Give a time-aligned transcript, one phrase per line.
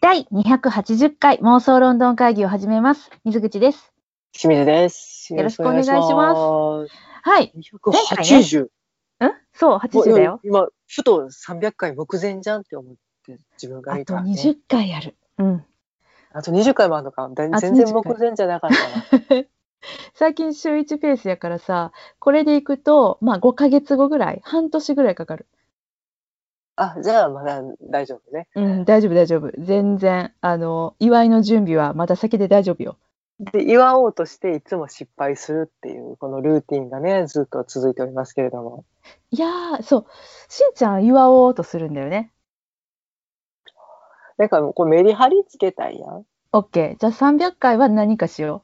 [0.00, 3.10] 第280回妄想ロンドン会議を始めます。
[3.24, 3.92] 水口です。
[4.32, 5.34] 清水です。
[5.34, 6.94] よろしくお願いしますす。
[7.28, 7.52] はい。
[7.56, 8.62] 280。
[8.62, 8.68] ん？
[9.52, 10.40] そう、80だよ。
[10.44, 12.94] 今、ふと300回目前じゃんって思っ
[13.26, 14.32] て、自分があと見たら、ね。
[14.34, 15.16] 20回ある。
[15.38, 15.64] うん。
[16.32, 17.28] あと20回もあるのか。
[17.34, 18.70] 全然20回目前じゃなかっ
[19.10, 19.44] たな。
[20.14, 21.90] 最近週1ペースやからさ、
[22.20, 25.46] これでいくと、まあ5ヶ月後ぐらい、半年ぐらいかかる。
[26.80, 27.60] あ、じゃあまだ
[27.90, 28.46] 大丈夫ね。
[28.54, 29.50] うん、大丈夫大丈夫。
[29.58, 32.96] 全然、あの、祝いの準備はまだ先で大丈夫よ。
[33.40, 38.84] で、祝おうとしていつも失敗するっていう、このルーティンがね、ずっと続いておりますけれども。
[39.32, 40.06] いやー、そう、
[40.48, 42.32] しんちゃん祝おうとするんだよね。
[44.36, 46.24] なんか、こうメリハリつけたいやん。
[46.52, 46.96] OK。
[46.96, 48.62] じゃあ300回は何かしよ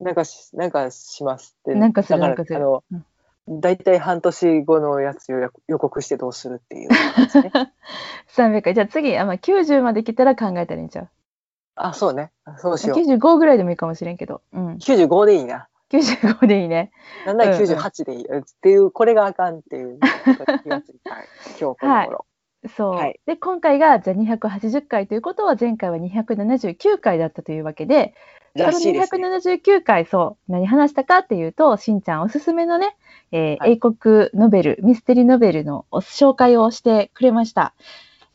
[0.00, 1.74] なんかし、なんかしますって。
[1.74, 3.04] なんかするだなんかするあの、うん
[3.46, 7.50] 大体半年後のやつ予予告してどうするっていう感じね。
[7.54, 7.58] う。
[8.34, 8.74] 300回。
[8.74, 11.08] じゃあ次、あまあ、90まで来たら考えたらいいんちゃう？
[11.76, 12.30] あ、そうね。
[12.44, 12.98] あそうしよう。
[12.98, 14.40] 95ぐらいでもいいかもしれんけど。
[14.52, 14.74] うん。
[14.76, 15.68] 95でいいな。
[15.90, 16.90] 95でいいね。
[17.26, 18.22] なんならうんうん98でいい。
[18.22, 21.10] っていう、これがあかんっていう気がついた。
[21.60, 22.26] 今日この頃。
[22.76, 22.94] そう。
[22.94, 28.14] はいで、今回がじゃあ280回ということは、前回は279回だったというわけで、
[28.54, 29.28] らしいですね。
[29.28, 32.96] 279回、そう、何話したかっていうと、しんちゃんおすすめのね、
[33.32, 37.74] えーはい英国ノベル、ミステリーノベルのお紹介をしてくれました。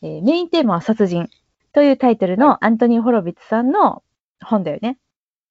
[0.02, 1.30] えーメインテーマは殺人
[1.72, 4.02] というタイトルのアントニー・ホロビッツさんの
[4.42, 4.98] 本だよね。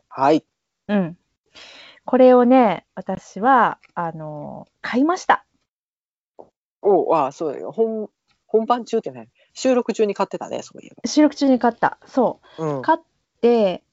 [0.09, 0.45] はい。
[0.87, 1.17] うん。
[2.05, 5.45] これをね、私は、あのー買いました。
[6.81, 7.71] おあ、そうだよ。
[7.71, 8.09] 本、
[8.47, 11.99] 本番中ってね、収録中に買ってたね、そういえ収録中に買った。
[12.05, 12.61] そう。
[12.61, 12.75] ば。
[12.75, 12.81] うん。
[12.81, 12.99] 買っ
[13.41, 13.83] て、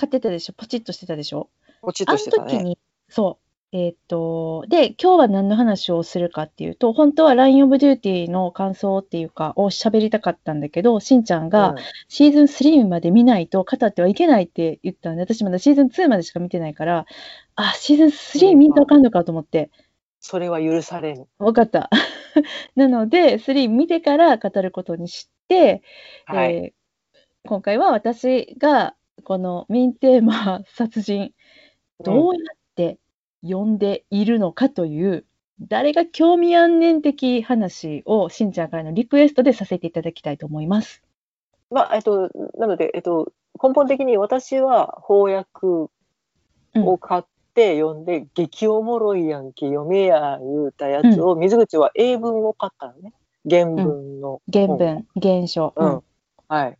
[0.00, 0.54] 買ってたでしょ？
[0.54, 1.50] ポチッとしてたでしょ？
[1.82, 2.50] ポチッあのとしてたね。
[2.58, 3.44] 時に、そう。
[3.72, 11.76] えーっと、で、今日は何の話をするかっていうと、本当は LINE of Duty の感想っていうか、を喋りたかったんだけど、しんちゃんが
[12.08, 17.06] シーズン3まで見ないと語ってはいけないって言ったんで、私まだシーズン2までしか見てないから、
[17.54, 19.70] あ、シーズン3見んとあかんのかと思って、
[20.18, 21.28] それは許されぬ。
[21.38, 21.90] わかった。
[22.74, 25.82] なので、3見てから語ることにして、
[26.26, 26.54] はい。
[26.56, 26.80] えー
[27.42, 31.32] 今回は私がこのメインテーマ殺人
[32.02, 32.98] どうやって
[33.42, 35.24] 読んでいるのかという、
[35.60, 41.02] 誰が興味あんねん的話をしんちゃんからのリクエストでさせていただきたいと思います。
[41.70, 43.32] まあ、えっと、なので、えっと、
[43.62, 45.90] 根本的に私は翻訳
[46.80, 47.22] を買っ
[47.54, 53.12] て読んで、激おもろいやんけ、読めや言うたやつを、水口は英文を買ったのね。
[53.48, 54.40] 原文の。
[54.52, 56.02] 原文、原書、ううんん、
[56.48, 56.78] はい。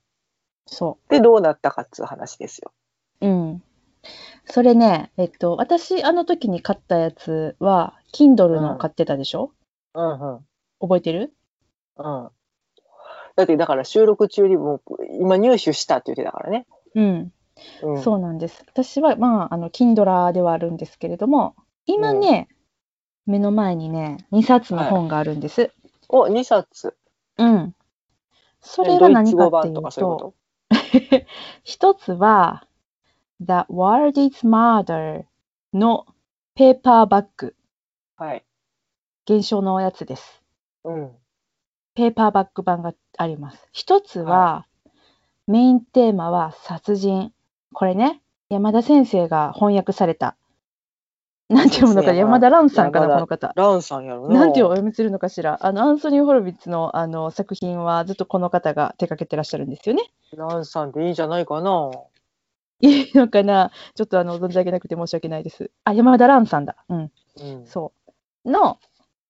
[0.73, 2.73] そで、どうなったかっつう話ですよ。
[3.21, 3.27] う。
[3.27, 3.63] うん。
[4.47, 9.53] それね、えっと、私、あの時に買ったやつは、Kindle の買ってたでしょ、
[9.95, 10.47] うんうん。
[10.81, 11.35] 覚えてる？
[11.97, 12.31] うん。
[13.37, 14.83] だって、だから収録中にもう、
[15.21, 16.67] 今入手したって言ってたからね。
[16.95, 17.33] うん。
[17.83, 18.03] うん。
[18.03, 18.65] そうなんです。
[18.69, 21.57] 私は、まあ、あの、Kindle ではあるんですけれども、
[21.87, 22.49] 今ね、
[23.27, 25.73] 目の前にね、2冊の本があるんです。
[26.09, 26.97] お、2冊。
[27.39, 27.75] うん。
[28.61, 30.35] それドイツが何かっていうかそういうこと？
[31.65, 32.67] 一つは、
[33.41, 35.25] The World is Murder
[35.73, 36.07] の
[36.55, 37.55] ペーパーバッグ、
[38.17, 38.45] はい。
[39.25, 40.43] 現象のやつです。
[40.85, 41.17] うん。
[41.95, 43.69] ペーパーバッグ版があります。
[43.73, 44.67] 一つは、
[45.47, 47.33] メインテーマは殺人。
[47.73, 50.37] これね、山田先生が翻訳された。
[51.53, 53.53] なんて読むのか、山田蘭さんかな、この方。
[53.57, 54.41] ランさんやろな。
[54.41, 55.59] なんてお読みするのかしら？
[55.61, 60.05] あの、アンソニー・ホロビッツのあの作品はずっとこの方が手掛けてらっしゃるんですよね。
[60.37, 61.91] ランさんでいいんじゃないかな。
[62.83, 63.73] いいのかな？
[63.97, 65.73] ちょっとあの、存じ上げなくて申し訳ないです。
[65.85, 66.77] あ、山田蘭さんだ。
[66.89, 67.13] うん。
[67.43, 67.67] うん。
[67.67, 67.93] そ
[68.45, 68.51] う。
[68.51, 68.79] の、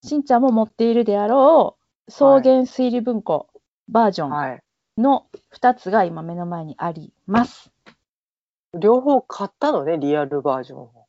[0.03, 3.49] しんちゃんも持っているであろう、草原推理文庫
[3.89, 4.63] バージョンはい。
[4.99, 7.73] の2つが今目の前にあります。
[8.79, 11.00] 両方買ったのね、リアルバージョンを。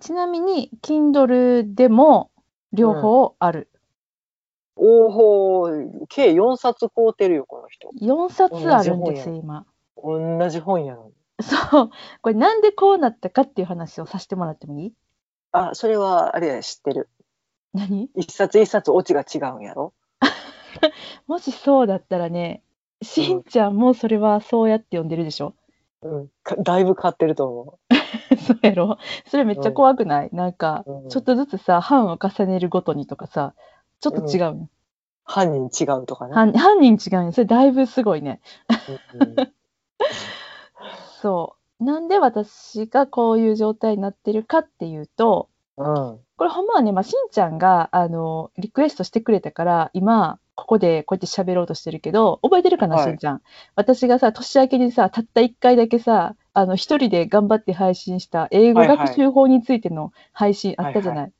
[0.00, 2.30] ちなみに、Kindle でも
[2.72, 3.68] 両方ある。
[4.76, 5.68] おほ
[6.08, 7.90] 計4冊買うてるよ、この人。
[8.00, 9.66] 4冊あるんです、今。
[10.02, 11.12] 同じ本やのに。
[11.42, 11.90] そう。
[12.22, 14.92] これなんでこうなったかっていう話をさせてもらってもいい？
[15.52, 17.08] あ、それは、あれや、知ってる。
[17.74, 18.08] 何？
[18.14, 19.92] 一冊一冊オチが違うんやろ？
[21.26, 22.62] もしそうだったらね、
[23.02, 25.54] しんちゃんもそれはそうやって呼んでるでしょ？
[26.02, 26.28] うん。
[26.44, 27.78] かだいぶ買ってると思
[28.38, 28.98] そうやろ？
[29.26, 33.54] それめっちゃ怖くない、なんか、うんちょっとずつさ、版を重ねるごとにとかさ、
[34.00, 34.68] ちょっと違うの、う。
[35.24, 36.34] 犯人違うとかね。
[36.34, 37.32] 犯犯人違うよ。
[37.32, 38.40] それだいぶすごいね。
[39.14, 39.34] うん
[41.20, 41.84] そう。
[41.84, 46.18] なんで私がこういう状態になってるかっていうと、うん。
[46.36, 53.42] これほんまはね、まあ、しんちゃんが、あの、リクエストしてくれたから、今、ここでこうやって喋ろうとしてるけど、覚えてるかな、はいしんちゃん。
[53.76, 61.32] 私がさ、年明けにさ、たった1回だけさ、あの、一人で頑張って配信した英語はいはい学習法についての配信あったじゃない。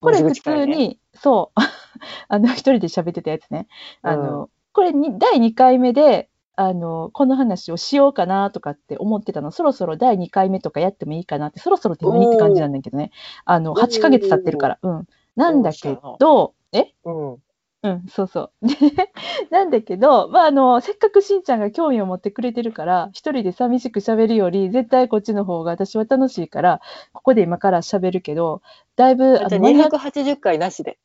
[0.00, 1.60] これ普通に、そう、
[2.28, 3.66] あの、一人で喋ってたやつね。
[4.02, 9.50] あの、これに、第2回目で、あの、この話をしようかなとかって思ってたの。
[9.50, 13.10] そろそろ第2回目とかやってもいいかなって、そろそろって何って感じなんだけどね。
[13.44, 14.78] あの、おー8ヶ月経ってるから。
[14.80, 15.06] うん。
[15.34, 16.92] なんだけど、え？
[17.04, 17.36] うん。
[17.84, 18.68] うん、そうそう。
[18.68, 18.74] で
[19.50, 26.80] なんだけど、まあ、あの、せっかくしんちゃんが興味を持ってくれてるから、一人で寂しく喋るより、絶対こっちの方が私は楽しいから、
[27.12, 28.62] ここで今から喋るけど、
[28.94, 30.98] だいぶ、あのマニア280回なしで。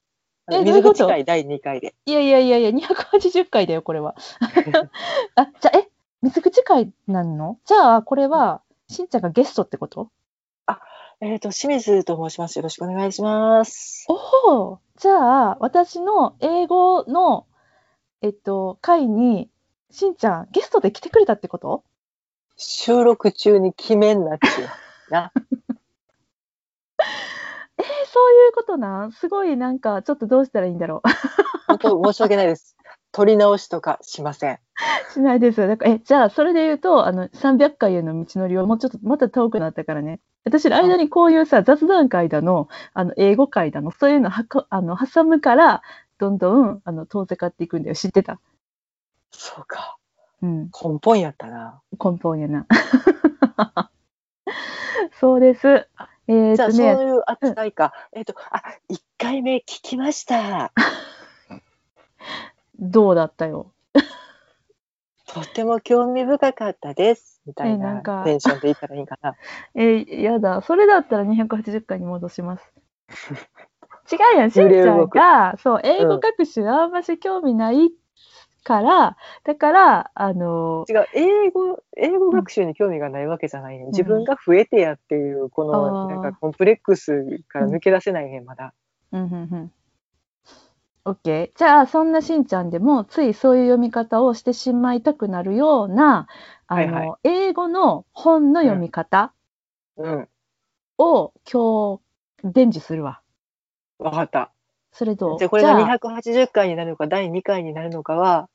[0.51, 0.93] えどういうこと？
[0.93, 1.95] 水口会第2回で。
[2.05, 4.15] いやいやいやいや、280回だよ、これは。
[5.35, 5.89] あ、じゃあ、え、
[6.21, 7.57] 水口会なんの？
[7.65, 10.09] じゃあ、これは、しんちゃんがゲストってこと？
[11.19, 12.57] えっ、と、清水と申します。
[12.57, 14.05] よろしくお願いします。
[14.07, 17.47] おおじゃあ、私の英語の、
[18.21, 19.49] えっと、会に、
[19.89, 21.83] しんちゃん、ゲストで来てくれたってこと？
[22.55, 24.67] 収録中に決めんなっちゅう。
[25.11, 25.31] な。
[27.79, 29.11] えーそういうことなん？
[29.11, 31.01] すごいなんか、ちょっとどうしたらいいんだろ
[31.67, 32.76] 本当申し訳ないです。
[33.17, 34.53] 取り直しとかしません。
[34.53, 34.59] う。
[35.11, 35.67] しないですよ。
[35.67, 40.19] だからえ、じゃあ、それで言うと、あの、300回への道のりをもうちょっと、また遠くなったからね。
[40.45, 45.81] 私の間にこういうさ、雑談会だの、あの、英語会だの、そういうのはかあの挟むから、
[46.19, 47.95] どんどん、あの、遠ざかっていくんだよ。
[47.95, 48.39] 知ってた？
[49.31, 49.97] そうか。
[50.43, 50.65] うん。
[50.65, 51.81] 根本やったな。
[51.93, 52.67] 根本やな。
[55.19, 55.87] そうです。
[56.27, 57.93] えー、じゃあ、とそうね、いう扱いか。
[58.13, 58.61] えっ、と、あ、
[58.91, 60.71] 1回目聞きました。
[62.79, 63.73] どうだったよ。
[65.27, 67.41] とっても興味深かったです。
[67.45, 69.35] みたいなテンションで言ったらいいかな。
[69.75, 70.61] えー、やだ。
[70.61, 72.73] それだったら280回に戻します。
[74.11, 74.51] 違うやん。
[74.51, 77.91] しんちゃんが、そう、英語学習あんまし興味ない
[78.63, 83.85] から、だから、あの、違う、英語、英語学習に興味がないわけじゃないね。
[83.87, 88.73] 自分が増えてやっていう、この、なんかコンプレックスから抜け出せないね、まだ。
[89.11, 89.71] うんうんうん。
[91.07, 91.51] OK。
[91.55, 96.27] じゃあ、そんなしんちゃんでも、ついそういう読み方をしてしまいたくなるような、
[96.67, 99.33] あの、はいは英語の本の読み方
[99.95, 100.29] うん。
[100.97, 101.99] を今
[102.43, 103.21] 日伝授するわ。
[103.99, 104.51] わかった。
[104.91, 105.39] それどう？
[105.39, 108.49] じゃあ、これがじゃあ280回になるのか、第2回になるのかは、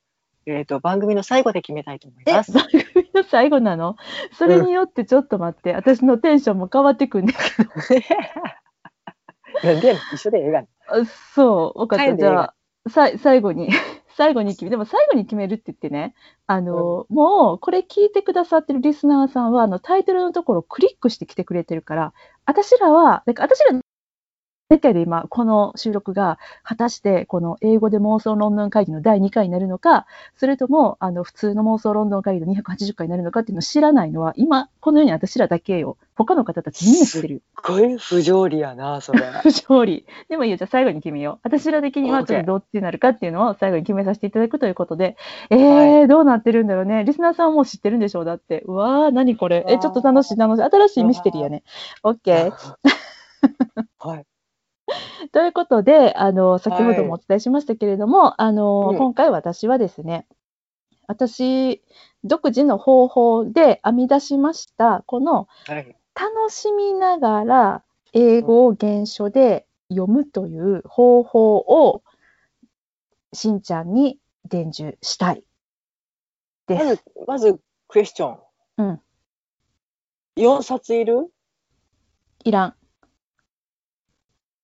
[0.45, 2.51] えっ、と、番組の最後で決めたいと思いえ、ます。
[2.51, 3.95] 番組の最後なの？
[4.33, 7.39] それによってちょっと待って、私のテンションも変わってくんねんけ
[9.61, 10.67] なんで一緒でええがな。
[10.89, 11.01] ど。
[11.01, 12.15] あそう、分かった。
[12.15, 12.55] じゃあ、
[12.89, 13.69] さい最後に、
[14.15, 16.13] 最後に決め、でも最後に決めるって言ってね、
[16.45, 22.13] あの、もう、これ聞いてくださってるリスナーさんは、あの、タイトルのところをクリックしてきてくれてるから、
[22.45, 23.79] 私らは、なんか私ら、
[24.73, 35.97] だけで今、この収録が果たして、この英語で妄想ロンドン会議の第2回になるのか、それとも、あの、普通の妄想ロンドン会議の280回になるのかっていうのを知らないのは、今、このように私らだけよ。
[36.15, 37.41] 他の方たちみんな知ってる。
[37.55, 39.21] すっごい不条理やな、それ。
[39.41, 40.05] 不条理。
[40.29, 41.39] でもいいよ、じゃあ最後に決めよう。
[41.43, 45.17] 私ら的にはちょっとどっちになるかっていうのを最後に決めさせていただくということで、
[45.49, 47.03] えー、はどうなってるんだろうね。
[47.03, 48.61] リスナーさんはもう知ってるんでしょうだって。
[48.65, 49.65] うわー、何これ。
[49.67, 50.63] え、ちょっと楽しい、楽しい。
[50.63, 51.63] 新しいミステリーやね。
[52.03, 52.51] OK。
[53.99, 54.25] はい。
[55.31, 60.27] ということで、あの、先ほどもお伝えしましたけれども、あの、うん今回私はですね、
[61.07, 61.81] 私、
[62.23, 65.95] 独自の方法で編み出しました、このはい。
[66.15, 67.83] 楽しみながら
[68.13, 72.03] 英語を原書で読むという方法を
[73.33, 75.43] しんちゃんに伝授したい
[76.67, 76.75] で。
[76.75, 78.37] ますず、まず、クエスチョン。
[78.77, 79.01] うん。
[80.37, 81.31] 4冊いる？
[82.43, 82.75] いらん。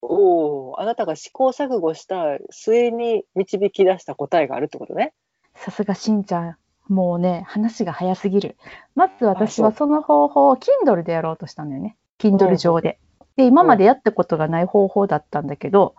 [0.02, 5.14] おお、あなたが試行錯誤した末に導き出した答えがあるってことね。
[5.56, 6.58] さすがしんちゃん。
[6.88, 8.58] もうね、話が早すぎる。
[8.96, 11.98] まず私あはその方法を Kindle でやろうとしたんだよね。
[12.18, 13.00] Kindle 上で。
[13.36, 15.96] で、今までやったことがない方法だったんだけど、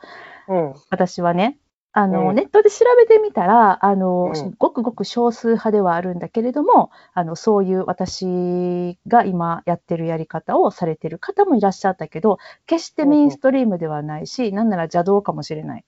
[0.49, 0.75] うん。
[0.91, 1.59] 私はね、
[1.93, 15.85] あの、うんネットで調べてみたら、あの、うんごくごく少数派ではあるんだけれども、あの、そういう私が今やってるやり方をされてる方もいらっしゃったけど、決してメインストリームではないし、なんなら邪道かもしれない。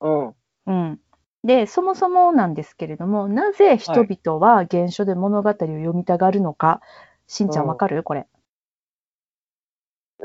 [0.00, 0.34] うん。
[0.66, 1.00] うん。
[1.44, 6.80] で、そもそもなんですけれども、なぜ人々は原書で物語を読みたがるのか、
[7.26, 8.02] しんちゃんわかる？
[8.02, 8.26] これ。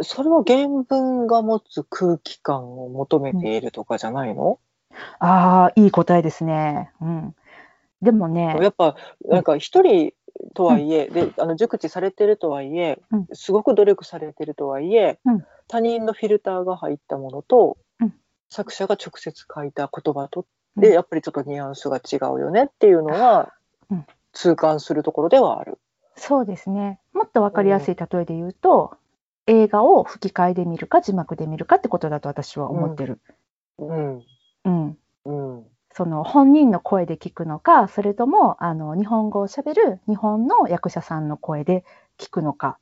[0.02, 4.60] それは原文が持つ空気感を求めているとかじゃないの、
[5.20, 6.92] ああ、いい答えですね。
[7.02, 7.36] うん。
[8.02, 8.96] でもね、やっぱ、
[9.26, 10.14] なんか一人、
[10.54, 18.14] とはいえ、であの熟知されてるとはいえ、うんすごく努力されてるとはいえ、うん他人のフィルターが入ったものと、うん
[18.50, 20.46] 作者が直接書いた言葉と
[20.76, 23.54] うんでやっぱりちょっとニュアンスが違うよねっていうのは、
[23.90, 25.78] うん痛感するところではある。
[26.16, 27.02] そうですね。
[27.12, 28.98] もっとわかりやすい例えで言うと、
[29.46, 33.20] 映画を吹き替えで見るか字幕で見るかってことだと私は思ってる。
[33.78, 34.22] うんうん。
[34.66, 34.98] うん。
[35.94, 41.84] その本人の声で聞くのか、それともあの日本語を喋る日本の役者さんの声で
[42.18, 42.80] 聞くのか、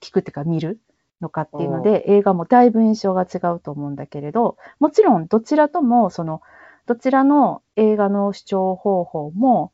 [0.00, 0.80] 聞くっていうか見る
[1.20, 6.42] のかっていうので、映画もだいぶ印象が違うと思うんだけれど、もちろんどちらともその
[6.86, 9.72] どちらの映画の視聴方法も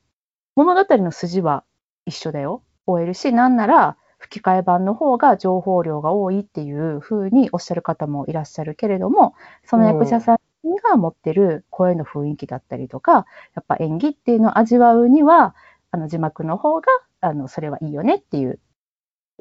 [0.55, 1.65] 物語の筋は
[2.05, 2.63] 一緒だよ。
[2.87, 9.35] 終えるし、なんなら吹き替え版の方が情報量が多いっていうふうにおっしゃる方もいらっしゃるけれども、
[9.65, 10.39] その役者さん
[10.77, 15.55] が持ってる声の雰囲気だったりとか、やっぱ演技っていうのを味わうには、
[15.91, 16.87] あの字幕の方が、
[17.21, 18.59] あの、それはいいよねっていう。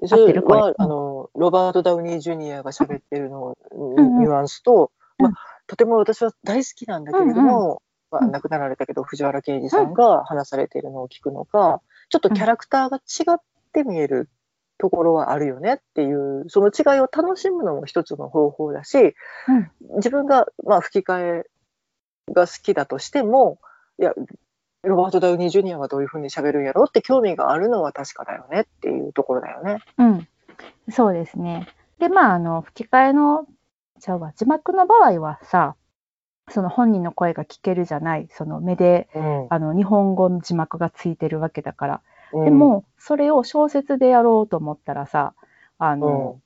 [0.02, 4.20] 合ってるこれはあのロバート・ダウニー・ジュニアが喋ってるの、んうん。
[4.20, 5.26] ニュアンスと、うん。
[5.26, 5.34] まあ、
[5.68, 8.32] とても私は大好きなんだけれども、まあ、うん。
[8.32, 13.42] 亡くなられたけど藤原啓治さんが話されているのを聞くのか、ちょっとキャラクターが違っ
[13.72, 14.30] て見える
[14.78, 19.16] ところはあるよねっていうその違いを楽しむのも一つの方法だし、
[19.96, 21.44] 自分が、まあ、吹き替え
[22.34, 23.60] が好きだとしても
[24.00, 24.14] いや
[24.86, 29.80] ロバート・ダウニー・ジュニアはどういうふうに喋るんやろうって興味があるのは確かだよねっていうところだよね。
[29.98, 30.28] うん。
[30.92, 31.68] そうですね。
[32.00, 33.48] で、まあ、あの、吹き替えの、
[34.00, 35.76] じゃあ、字幕の場合はさ、
[36.50, 42.02] その本人の声が聞けるじゃない、その目で、うんあの、日本語の字幕がついてるわけだから。
[42.36, 42.46] うん。
[42.46, 45.34] でも、それを小説でやろうと思ったらさ、
[45.78, 46.40] あの、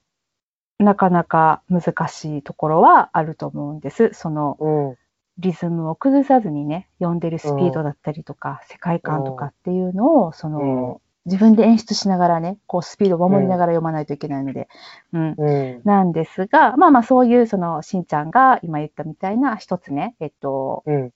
[0.79, 4.11] なかなか難しいところはあると思うんです。
[4.13, 4.95] その、うん。
[5.37, 14.67] リズムを崩さずにね、読んでるスピードだったりとか、世界観とかっていうのを、その、自分で演出しながらね、こうスピードを守りながら読まないといけないので、
[15.13, 15.35] うん。
[15.37, 15.81] うん。
[15.85, 21.11] なんですが、まあまあそういう、その、しんちゃんが今言ったみたいな一つね、えっと、うん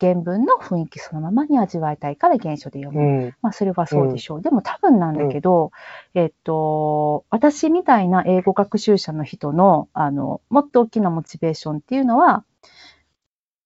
[0.00, 3.08] 原文の雰囲気そのままに味わいたいから原書で読うむ。
[3.28, 4.42] んまあそれはそうでしょう。
[4.42, 5.72] でも多分なんだけど、
[6.14, 12.44] えっと、私みたいな英語学習者の人の、あの、もっと大きなモチベーションっていうのは、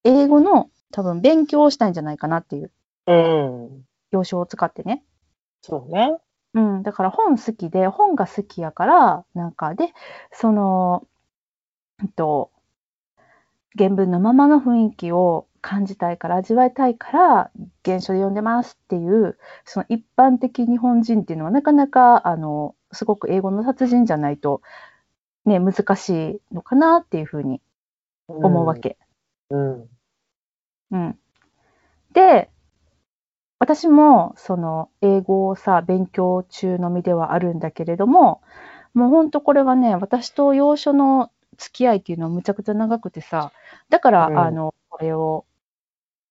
[0.04, 2.70] 英語の多分勉強をしたいんじゃないかなっていう
[3.06, 5.02] うん要所を使ってね。
[5.62, 6.18] そうね。
[6.54, 9.92] うん、だから本好きで、本が好きやから、なんかで、
[10.32, 11.06] その、
[12.02, 12.52] えっと、
[13.76, 17.50] 原文のままの雰囲気を感じたいから、味わいたいから、
[17.84, 24.62] 原書で読んでますっていう、その一般的日本人っていうのはなかなか、あの、すごく英語の達人じゃないと、
[25.44, 27.60] ね、難しいのかなっていうふうに
[28.28, 28.98] 思うわけ。
[29.50, 29.88] うん。
[30.92, 31.18] うん。
[32.12, 32.50] で、
[33.58, 38.40] 私もその英語をさ、勉強中の身ではあるんだけれども、
[38.94, 43.52] もうほんとこれはね、私と洋書の付き合いっていうのはむちゃくちゃ長くてさ、
[43.90, 45.44] だから、うんあの、これを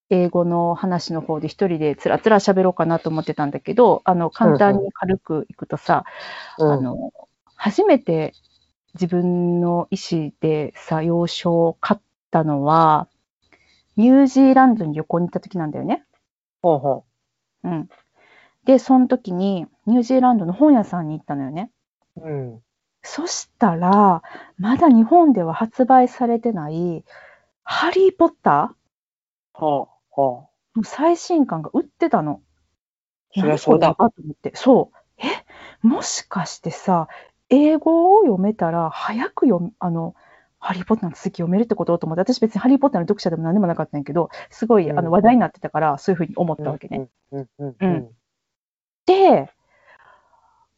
[0.10, 6.04] 英語の話の方で一人でつらつら喋ろうかなと思ってたんだけど、あの、簡単に軽くいくとさ、
[6.58, 7.14] うんあの、
[7.56, 8.34] 初めて
[8.96, 12.02] 自分の意思でさ、洋書を買っ
[12.32, 13.08] たのは、
[13.98, 16.06] ニュージーランドに旅行に行った時なんだよね。
[16.62, 17.04] ほうほ
[17.64, 17.90] うん。
[18.66, 21.72] で、その時にニュージーランドの本屋さんに行ったのよね。
[22.18, 22.22] う。
[22.28, 22.62] うん。
[23.04, 24.22] そしたら、
[24.58, 27.04] まだ日本では発売されてない、
[27.64, 28.76] ハリー・ポッタ
[29.54, 32.42] ほうほーの最新刊が売ってたの。
[33.36, 34.52] そりゃそうだと思って。
[34.56, 34.98] そう。
[35.18, 37.08] え、もしかしてさ、
[37.50, 40.16] 英語を読めたら、早く読む、あの、
[40.60, 41.98] ハリー・ポッターの続き読めるってこと？
[41.98, 46.64] と思って、私別にハリー・ポッターの読者でも何でもなかったんやけど、すごい、うんあの話題になってたから、そういうふうに思っう。
[46.64, 47.08] たわけね。
[47.32, 47.50] うん。
[47.60, 47.68] うん。
[47.70, 47.76] う。
[47.80, 48.10] うんん
[49.06, 49.50] で、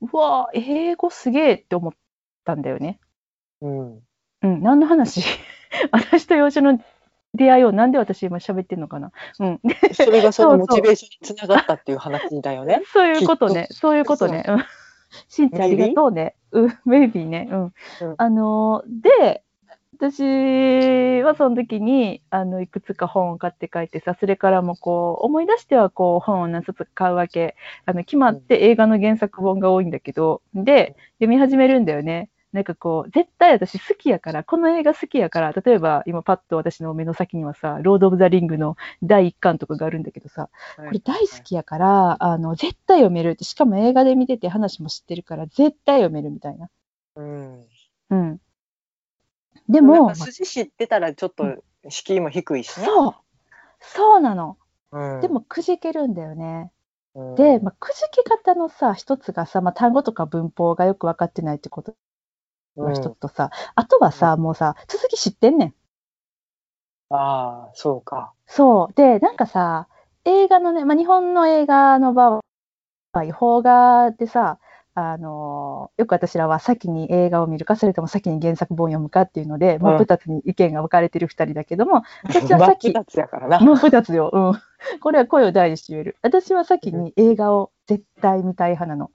[0.02, 1.94] うわぁ、英語すげえって思っ
[2.46, 3.00] たんだよね。
[3.62, 4.00] うん。
[4.44, 5.24] うん、何の話？
[5.92, 6.80] 私と幼少の
[7.34, 9.12] 出会いをなんで私今喋ってんのかな？
[9.40, 9.60] うん。
[9.94, 12.82] それがそのモチベーションにつながったっていう話だよね。
[12.92, 13.68] そういうことね。
[13.72, 14.44] そういうことね。
[14.48, 14.66] うん。
[15.28, 16.36] しんちゃんありがとうね。
[16.52, 17.48] うん、メイビーね。
[17.52, 17.62] うん。
[17.64, 17.74] うん
[18.18, 19.44] あのー、で、
[20.02, 27.56] 私はその時に、あの、いくつか本を買って帰ってさ、それからもこう、思い出してはこう、本を何冊か買うわけ。
[27.86, 32.31] あの、決まって映画の原作本が多いんだけど、で、読み始めるんだよね。
[32.52, 46.70] なんかこう、絶対私好きやから、この映画好きやから、例えば今パッと私の目の先にはさ、ロード・オブ・ザ・リングの第1巻とかがあるんだけどさ、ここれ大好きやから、あの、絶対読めるって、しかも映画で見てて話も知ってるから、絶対読めるみたいな。
[47.16, 47.66] うん。
[48.10, 48.38] うん。
[49.70, 52.86] ででも、も、筋知ってたらちょっと敷居も低いしね。
[52.86, 53.16] そう。
[53.80, 54.58] そうなの。
[54.92, 56.72] うんでも、くじけるんだよね。
[57.16, 61.94] うんで、まあ、くじき方のさ、一つがさ、まあ、単語とか文法がよく分かってないってこと
[62.78, 65.74] が一つとさ、あとはさ、もうさ、続き知ってんねん。
[67.14, 68.34] ああ、そうか。
[68.48, 68.94] そう。
[68.96, 69.88] で、なんかさ、
[70.26, 72.42] 映画のね、まあ、日本の映画の場合、
[73.14, 74.60] 邦画でさ、
[74.94, 83.60] あのよく私らは先に映画を見るか、それとも先に原作本を読むかっていうので、真っ二つに意見が分かれてる二人だけども、 私はさっき、二つやからな。
[83.60, 84.30] 真っ二つよ。
[84.34, 84.54] うん。
[85.00, 86.18] これは声を大にして言える。
[86.22, 89.12] 私は先に映画を絶対見たい派なの。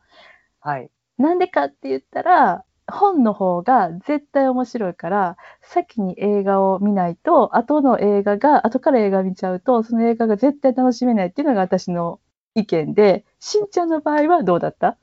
[0.61, 0.91] はい。
[1.19, 12.21] なんでかって言ったら、本の方が絶対面白いから、先に映画を見ないと、後の映画が、後から映画見ちゃうと、その映画が絶対楽しめないっていうのが私の
[12.55, 14.97] 意見で、しんちゃんの場合はどうだった？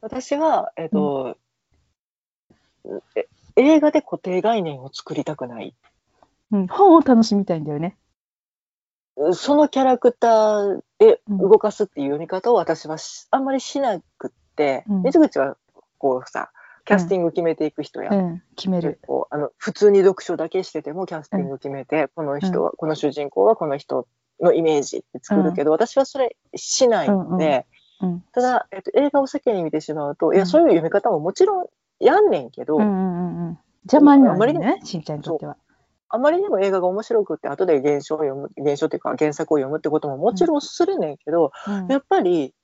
[0.00, 1.36] 私は、えっと、
[3.14, 5.74] え映画で固定概念を作りたくない。
[6.52, 7.96] うん、本を楽しみたいんだよね。
[9.32, 15.02] そのキャラクターで動かすっていう読み方を私はしあんまりしなくって、うん。
[15.02, 15.56] 水口は
[15.98, 16.50] こうさ、
[16.84, 18.10] キャスティング決めていく人や。
[18.10, 18.98] うん、決める。
[19.06, 24.06] こうあの普通に読書だけしててもキャスティング決めて、この人は、この主人公はこの人
[24.40, 27.66] のイメージって作るけど、私はそれしないので、
[28.00, 30.46] うん、ただ、えっと、映画を先に見てしまうと、いうやん。
[30.46, 31.66] そういう読み方ももちろん
[32.00, 32.78] やんねんけど。
[33.84, 35.56] 邪魔になね、しんちゃんにとっては。
[36.10, 41.88] あまりにも映画が面白くって後で原書を読む原書っていうか原作を読むってことももちろんするねんけど、うん。
[41.88, 42.54] やっぱり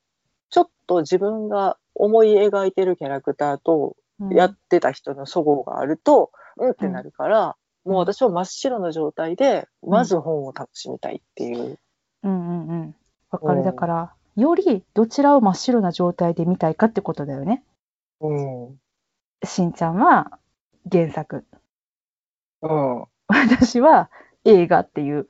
[0.51, 4.00] ちょっと自分が思い描いてるキャラクターとうん
[4.31, 11.79] やってた人の齟齬があると、うん、ってなるから、もう私は真っ白な状態でまず本を楽しみたいっていう。
[12.23, 12.95] うんうんうん。
[13.31, 13.59] わかる。
[13.61, 17.65] うんだから、よりどちらを真っ白な状態で見たいかってことだよね。
[18.21, 18.77] うんうん
[19.43, 20.39] しんちゃんは
[20.91, 21.47] 原作。
[23.27, 24.11] 私は
[24.45, 25.29] 映画っていう、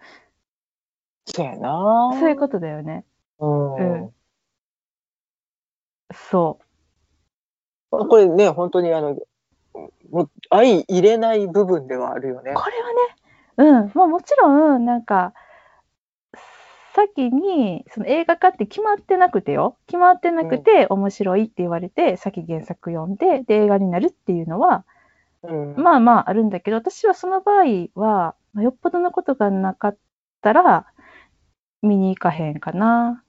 [1.26, 3.04] そうやなそういうことだよね。
[3.38, 4.10] うんうん
[6.12, 6.58] そ
[7.90, 9.16] これね本当にあの
[10.10, 12.54] もう相入れない部分ではあるよねう。。
[12.54, 15.32] これはね、うん、もうもちろん、なんか、
[16.94, 19.76] 先にその映画化って決まってなくてよ。
[19.86, 24.84] 決まってなくて面白いって言われて、先原作読んで、で、映画になるっていうのは、
[25.42, 29.96] うんまあまああるんだけど、私はその場合は、まあよっぽどのことがなかっ
[30.42, 30.86] たら、
[31.82, 33.22] 見に行かへんかな。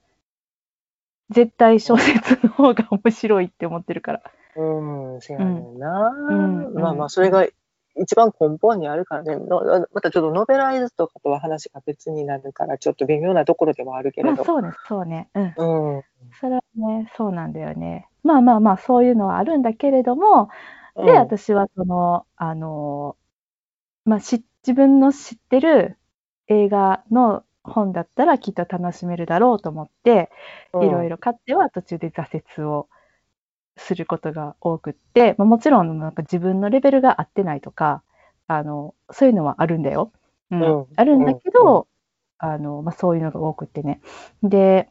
[1.29, 4.23] 絶対小説の方が面白いって思ってるから。
[4.55, 7.47] うん、そうやねんな、うんまあまあ、それが
[7.95, 14.35] 一番根本にあるからね、のまたちょっとノベライズとかとは話が別になるから、ちょっと微妙なところではあるけれど。
[14.35, 15.29] まあそうね、そうね。
[15.35, 15.43] うん。
[15.43, 16.03] うん。
[16.39, 18.07] それはね、そうなんだよね。
[18.23, 20.49] まあまあまあ、そういうのはあるんだけれども、
[20.95, 23.15] うんで、私はその、あの、
[24.05, 25.97] まあ、し自分の知ってる
[26.47, 30.29] 映画の本だったらきっと楽しめるだろうと思って、
[30.73, 32.87] いろいろ買っては途中で挫折を
[33.81, 38.03] することが多くって、まあ、もちろんなんか自分のレベルが合ってないとか、
[38.47, 40.11] あの、そういうのはあるんだよ。
[40.51, 40.61] うん。
[40.61, 40.87] うん。
[40.95, 41.87] あるんだけど、
[42.37, 44.01] あの、まあ、そういうのが多くってね。
[44.43, 44.89] で、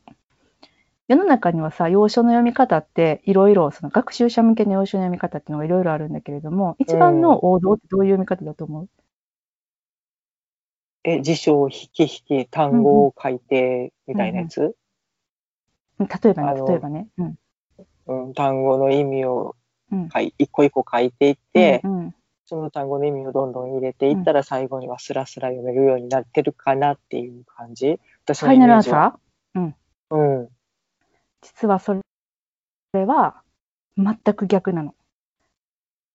[1.09, 8.89] 世の中にはさ、要所の読み方っていろいろ、その学習者向けの要所の読み方っていうのがいろいろあるんだけれども、一番の王道ってどういう読み方だと思う、
[11.05, 14.73] え、辞書を引き引き、単語を書いて、みたいなやつ、うん
[15.99, 17.09] 例えばね、例えばね。
[17.19, 17.35] うん。
[18.11, 19.57] うん単語の意味を
[19.93, 20.09] うん。
[20.13, 22.15] 書い一個一個書いていって、うんうん
[22.47, 28.91] その単語の意味をどんどん入れていったら、最後にはスラスラ読めるようになってるかなっていう感じ私ファイナルアンのイメー？
[28.91, 29.19] ジは。
[29.55, 29.73] サー
[30.11, 30.49] うん。
[31.43, 33.43] 実はそれは
[33.97, 34.97] 全く逆なの。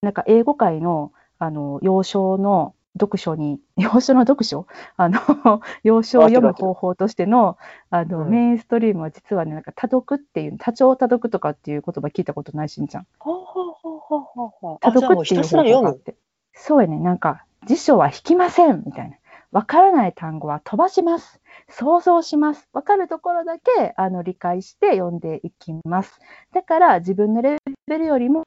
[0.02, 4.68] なんか英語界のあの要所の読書に、要所の読書？
[4.98, 5.20] あの、
[5.84, 7.58] 要所を読む方法としての
[7.90, 13.08] あの、うんメインストリームは実はね、なんか多読っていう、多聴多読とかっていう言葉聞いたことないしんちゃん。
[13.20, 14.78] ほうほうほうほうほうほう。
[14.80, 15.44] 多読っていう。
[15.44, 16.16] 方法があって。
[16.54, 19.18] そうやね、なんか辞書は引きませんみたいな。
[19.52, 21.40] わからない単語は飛ばします。
[21.70, 22.68] 想像します。
[22.74, 26.20] わかるところだけあの理解して読んでいきます。
[26.54, 28.44] だから自分のレベルよりも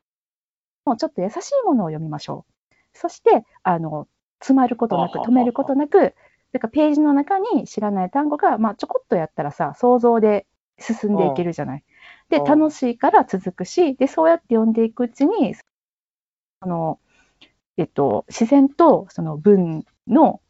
[0.88, 2.52] もうちょっと優しいものを読みましょう。
[2.94, 4.08] そして、あの、
[4.40, 6.14] 詰まることなく、止めることなく、
[6.52, 10.46] だからページの中に知らない単語が、まあ、ちょこっとやったらさ、想像で
[10.78, 11.84] 進んでいけるじゃない。
[12.30, 12.44] で、うん。
[12.44, 15.54] 楽しいから続くし、で、そうやって読んでいくうちに、
[16.60, 16.98] あの、
[17.76, 20.40] えっと、自然とその文の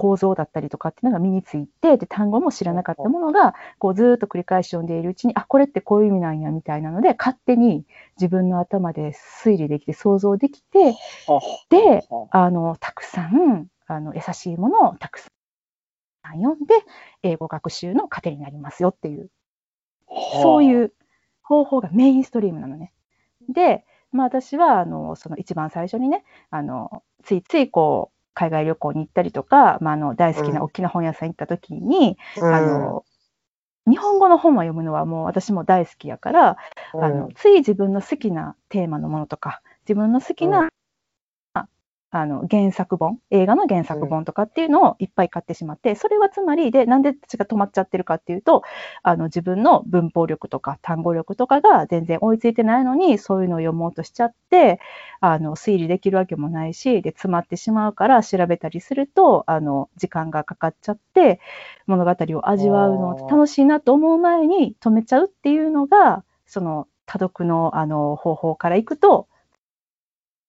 [0.00, 7.84] 構造だったりとかっていうのが身について、で、単語も知らなかったものが、こうずーっと繰り返し読んでいるうちに、あ、これってこういう意味なんや、みたいなので、勝手に
[8.16, 9.12] 自分の頭で
[9.44, 10.94] 推理できて、想像できて、
[11.68, 15.28] で、あの、たくさん、あの、優しいものをたくさ
[16.32, 16.74] ん読んで、
[17.22, 19.28] 英語学習の糧になりますよっていう。
[20.42, 20.94] そういう
[21.42, 22.94] 方法がメインストリームなのね。
[23.50, 33.04] で、まあ私は、あの、その一番最初にね、あの、ついついこう、海外旅行に行ったりとか、まあ、あの大好きな大きな本屋さん行った時に、うん、あの
[33.88, 36.56] 日本語の本を読むのはもう私も大好きやから、
[36.94, 40.70] うん、あのつい自分の好きなテーマのものとか自分の好きな
[42.12, 48.62] あの原作本、映画の原作本とかっていうのをいっぱい買ってしまって、それはつまりで、なんで私が止まっちゃってるかっていうと、
[49.04, 54.80] あの自分の文法力とか単語力とかが全然追いついてないのに、そういうのを読もうとしちゃって、
[55.20, 61.38] あの推理できるわけもないし、で、詰まってしまうから調べたりすると、あの時間がかかっちゃって、
[61.86, 69.28] 物語を味わうの楽しいなと思う前に止めちゃうっていうのが、その多読のあの方法からいくと、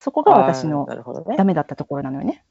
[0.02, 0.88] そこが私の
[1.38, 2.44] ダメだったところなのよね。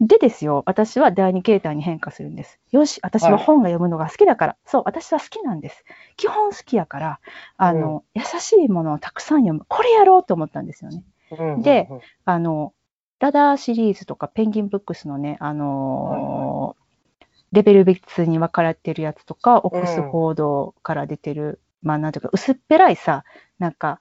[0.00, 2.58] でですよ、私は第二形態に変化するんです。
[2.70, 5.84] よし、私は本が読むのが好きだから、はい、そう、私は好きなんです。
[6.16, 7.20] 基本好きやから、
[7.56, 9.64] あの、うん、優しいものをたくさん読む。
[9.66, 11.04] これやろうと思ったんですよね。
[11.62, 11.88] で、
[12.24, 12.74] あの、
[13.20, 23.24] ラダーシリーズとかペンギンブックスのね、あのー、レベル別に分かれてるやつとか、オックスフォードから出てる、まあなんていうか、薄っぺらいさ、
[23.58, 24.00] なんか、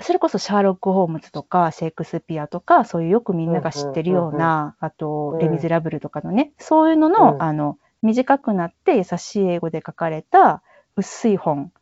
[0.00, 10.62] それこそシャーロック・ホームズとかシェイクスピアとか、そういうよくみんなが知ってるような、あと、レ・ミゼラブルとかのね、そういうのの、あの、短くなって優しい英語で書かれた
[10.96, 11.72] 薄い本。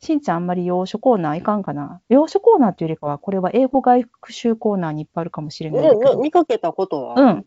[0.00, 2.00] しんちゃんあんまり洋書コーナーいかんかな？
[2.08, 6.18] 洋書コーナーというよりかは、これは英語学習コーナーにいっぱいあるかもしれないけど。
[6.18, 7.14] 見かけたことは？
[7.20, 7.46] うん。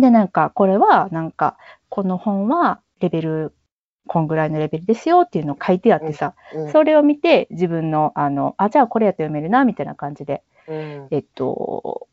[0.00, 1.56] で、なんか、これは、なんか、
[1.90, 3.52] この本はレベル
[4.08, 6.64] こんぐらいのレベルですよっていうのを書いてあってさ、うん。
[6.64, 12.08] うん、それを見て自分の、あの、あ、じゃあこれやって読めるな、みたいな感じで、うん、えっと、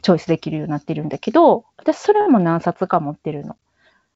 [0.00, 3.56] チョイスできるようになってるんだけど、私それも何冊か持ってるの。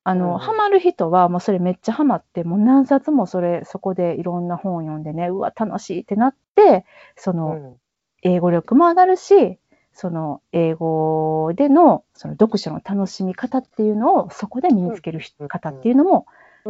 [0.04, 6.84] あの、うん、ハマる人はもうそれめっちゃハマって、もう何冊もそれ、そこでいろんな本を読んでね、うわ、楽しいってなって、
[7.16, 7.76] その、
[8.22, 9.58] 英語力も上がるし、
[9.96, 16.26] その英語でのその読書の楽しみ方っていうのをそこで身につける方っていうのも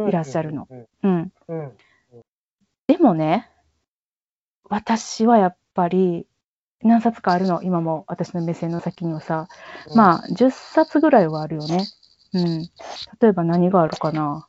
[0.07, 0.67] いらっしゃるの。
[1.03, 1.31] うん。
[2.87, 3.49] でもね、
[4.69, 6.27] 私はやっぱり
[6.81, 9.47] 何冊かあるの、今も私の目線の先にはさ、
[9.95, 11.85] まあ10冊ぐらいはあるよね。
[12.33, 12.61] うん。
[13.19, 14.47] 例えば何があるかな。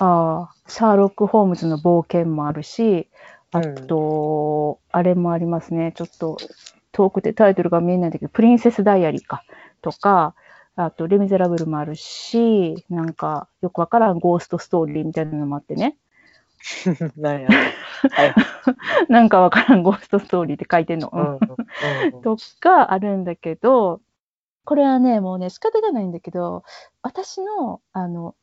[0.00, 3.08] ああ、シャーロック・ホームズの冒険もあるし、
[3.50, 5.92] あと、うん、あれもありますね。
[5.96, 6.36] ちょっと
[6.92, 9.42] 遠くてタイトルが見えないんだけど、プリンセス・ダイアリーか。
[9.82, 10.34] とか、
[10.80, 15.96] あと、レ・ミゼラブルもあるし、なんか、よくわからんゴーストストーリーみたいなのもあってね。
[17.16, 18.34] なんや、はい、
[19.10, 21.10] なんかわからんゴーストストーリーって書いてんの。
[21.12, 24.00] うん、 とかあるんだけど、
[24.64, 26.62] これはね、もうね、仕方がないんだけど、
[27.02, 28.36] 私の、あの、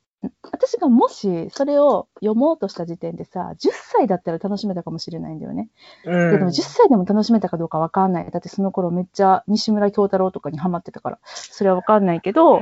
[0.52, 5.70] 私がもしそれを読もうとした時点でさ、10歳だったら楽しめたかもしれないんだよね。
[6.06, 8.32] うん、でも10歳でも楽しめたかどうかわかんない。
[8.32, 12.62] だってその頃めっちゃ西村京太郎とかにハマってたから、それはわかんないけど。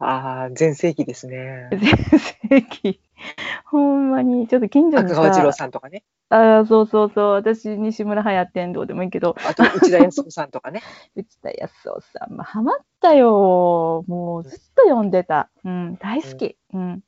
[0.00, 1.68] ああ、全盛期ですね。
[1.72, 3.00] 全盛期。
[3.66, 5.14] ほんまに、ちょっと近所のさ。
[5.16, 6.04] 川次郎さんとかね。
[6.30, 7.32] ああ、そうそうそう。
[7.32, 9.34] 私、西村流行ってんどうでもいいけど。
[9.44, 10.82] あと、内田康夫さんとかね。
[11.16, 14.04] 内田康夫さん、まあ、ハマったよ。
[14.06, 15.50] もう、ずっと読んでた。
[15.64, 16.56] うん、大好き。
[16.72, 17.02] うん。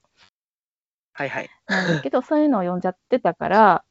[1.12, 1.50] はいはい。
[1.66, 3.85] なんだけど、 そういうのを読んじゃってたから、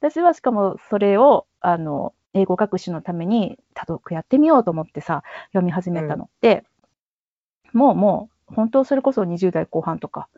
[0.00, 6.64] 私はしかもそれを、あの、英語学習のために多読やってみようと思ってさ、読み始めたので、うん、
[7.76, 10.28] もうもう、本当それこそ20代後半とか、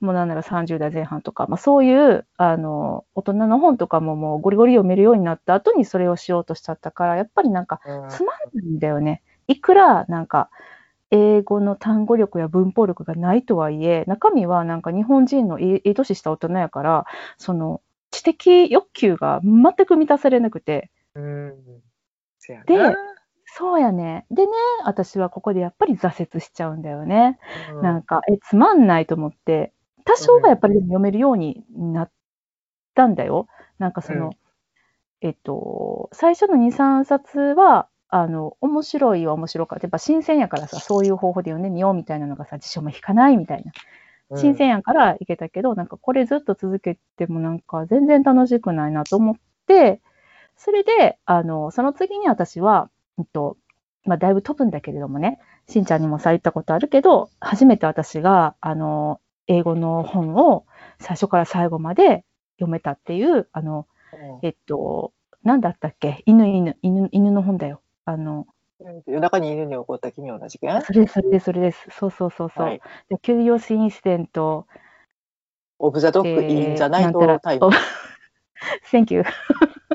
[0.00, 9.22] もうなんなら30代前半とか、まあ、そういうあの大人の本とかももうゴリゴリ読めるようになった後にそれをしようとしちゃったからやっぱりなんかつまんないんだよね。
[9.46, 10.50] いくらなんか
[11.12, 17.06] 英語の単語力や文法力がないとはいえ中身はなんか日本人のいい年した大人やから
[17.38, 20.90] その知的欲求が全く満たされなくて。
[21.14, 21.54] うん
[22.66, 22.74] で
[23.54, 24.24] そうやね。
[24.30, 24.52] でね、
[24.84, 27.38] 私はここでやっぱり挫折しちゃうんだよね。
[27.76, 32.10] うん、なんか、え、つまんないと思って、多少はやっぱり読めるようになっ
[32.94, 33.48] たんだよ。
[33.78, 34.32] なんかその、うん、
[35.22, 39.84] えっと、最初の2、3冊は、あの、面白いは面白かった。
[39.86, 43.72] やっぱ新鮮やからさ、そういう方法で読んでみようみたいなのがさ、辞書も引かないみたいな。
[44.36, 49.36] 新鮮やからいけたけど、うん、なんかこれずっと続けてもなんか全然楽しくないなと思っ
[49.66, 50.00] て、
[50.56, 53.56] それで、あの、その次に私は、えっと、
[54.04, 60.66] まあ、だいぶ飛ぶんだけれどもね、しんちゃんにもさ、言ったことあるけど、初めて私が、あの、英語の本を
[60.98, 62.24] 最初から最後まで
[62.58, 63.86] 読めたっていう、あの、
[64.42, 66.22] えっと、なんだったっけ？
[66.26, 67.80] 犬、犬、犬、犬の本だよ。
[68.04, 68.46] あの、
[69.06, 70.80] 夜中に犬に起こった奇妙な事件？
[70.82, 71.86] それそれです、それです。
[71.90, 72.66] そうそうそうそう。
[72.66, 72.80] はい。
[73.08, 74.66] で、 Curious Incident、
[75.78, 77.70] of the Dog in the Night-Time。
[78.90, 79.24] Thank you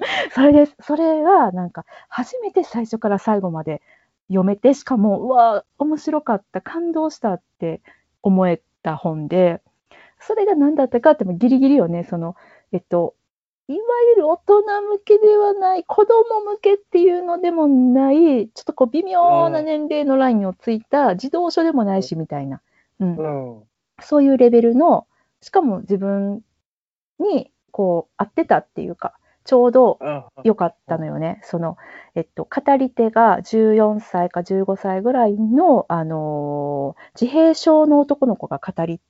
[0.33, 0.75] それです。
[0.81, 3.81] それが、なんか、初めて最初から最後まで
[4.27, 7.81] 読めて、しかも、うわ、面白かった、感動したって
[8.21, 9.61] 思えた本で、
[10.19, 12.35] それが何だったかって、ギリギリよね、その、
[12.71, 13.15] えっと、
[13.69, 13.79] いわ
[14.15, 22.61] ゆる大人向けではない、子供向けっていうのでもない、ちょっとこう微妙な年齢のラインをついた児童書でもないし、みたいな。
[22.99, 23.63] うんうん。
[23.99, 25.05] そういうレベルの、
[25.41, 26.41] しかも自分
[27.19, 29.13] にこう合ってたっていうか、
[29.45, 30.23] ちょうどうん。
[30.43, 31.39] 良かったのよね。
[31.43, 31.77] その、
[32.15, 39.01] えっと、語り手が14歳か15歳ぐらいの、あのー自閉症の男の子が語り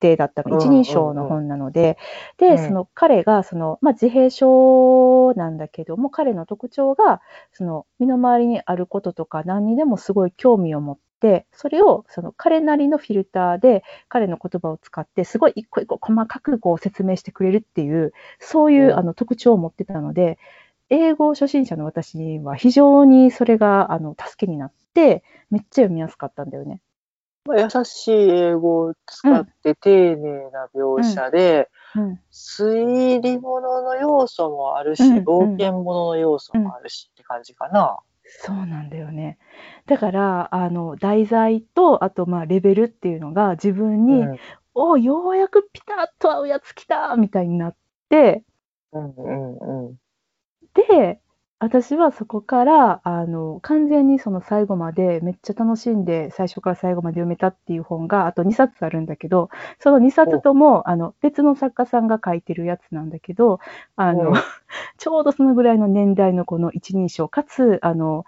[0.00, 0.50] 手だったの。
[0.50, 1.96] うん一人称の本なので、
[2.38, 7.20] で、うんその彼が、その、まあ、自閉症なんだけども、彼の特徴が、
[7.52, 18.98] その、身の回りにあることとか何にでもすごい興味を持って、それを、その、彼なりのフィルターで、彼の言葉を使って、すごい一個一個細かくこう説明してくれるっていう、そういう、うん。
[18.98, 20.38] あの特徴を持ってたので、
[20.88, 26.80] 英語初心者の私には非常にそれがあの助けになって、めっちゃ読みやすかったんだよね。
[27.46, 35.24] まあ、優しい英語を使って丁寧な描写で、うん、推理物の要素もあるし、うん。
[35.24, 37.98] 冒険物の要素もあるしって感じかな。
[38.28, 39.38] そうなんだよね。
[39.86, 44.38] だから、あの、題材と、あと、まあ、レベルっていうのが自分に、うん
[44.78, 47.76] おようやくピタッと合うやつ来たみたいになっ
[48.10, 48.44] て、
[48.92, 49.96] うんうんうん。
[50.74, 51.18] で、
[51.60, 63.58] 私はそこから、あの、完全にその最後までめっちゃ楽しんで、最初から最後まで読めたっていう本が、あと2冊あるんだけど、その2冊とも、あの、別の作家さんが書いてるやつなんだけど、
[63.96, 64.32] あの、う。
[64.32, 64.34] ん
[64.98, 68.26] ちょうどそのぐらいの年代のこの一人称、かつ、あの、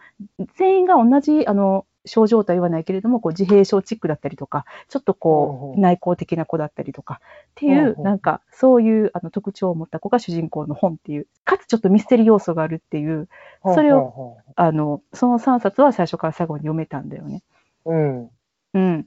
[0.56, 13.28] 全員が同じ、あの、症状とは言わないけれども、こう自閉症チックだったりとか、ちょっとこう、内向的な子だったりとか、っていうなんか、そういうあの特徴を持った子が主人公の本っていう、かつちょっとミステリー要素があるっていう、
[13.74, 17.42] それをあの、その3冊は最初から最後に読めたんだよね。
[17.84, 18.30] うん。
[18.74, 19.06] うん。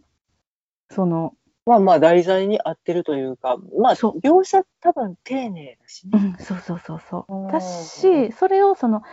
[0.90, 1.34] その、
[1.66, 6.36] まあまあ題材に合ってるというか、まあ描写多分丁寧だしね。
[6.40, 7.48] うん、そうそうそうそうう。
[7.48, 9.04] んだし、それをその、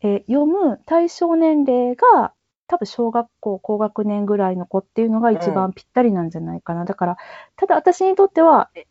[0.00, 2.32] えー読む対象年齢が、
[2.68, 6.84] 多分小学校高学年ぐらいの子っていうのが一番ぴったりなんじゃないかな。
[6.84, 7.16] だから、
[7.56, 8.86] ただ私にとっては、え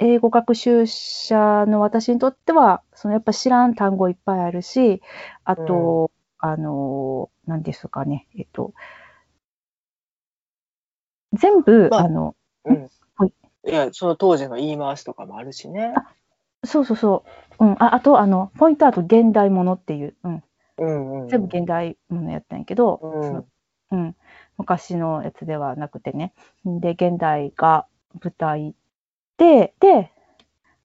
[0.00, 5.02] 英語学習者の私にとっては、そのやっぱ知らん単語いっぱいあるし、
[5.44, 8.72] あと、あの、何ですかね、えっと、
[11.32, 12.90] 全部、まああの、うん。
[13.16, 13.32] はい。
[13.66, 15.92] いや、その当時の言い回しとかもあるしね。
[16.64, 17.24] そうそうそ
[17.60, 20.42] う、うん、ああと、あの、ポイントあと現代ものっていう、うん、
[20.78, 21.28] うんうん。
[21.28, 23.44] 全部現代ものやったんやけど、うんその
[23.90, 24.16] うん、
[24.58, 26.32] 昔のやつではなくてね。
[26.64, 27.86] で、現代が
[28.22, 28.74] 舞台
[29.38, 30.12] で、で、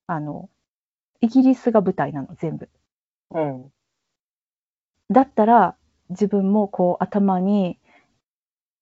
[0.06, 0.48] あの、
[1.20, 2.68] イギリスが舞台なの、全部。
[3.30, 3.72] うん。
[5.10, 5.76] だったら、
[6.10, 7.78] 自分もこう頭に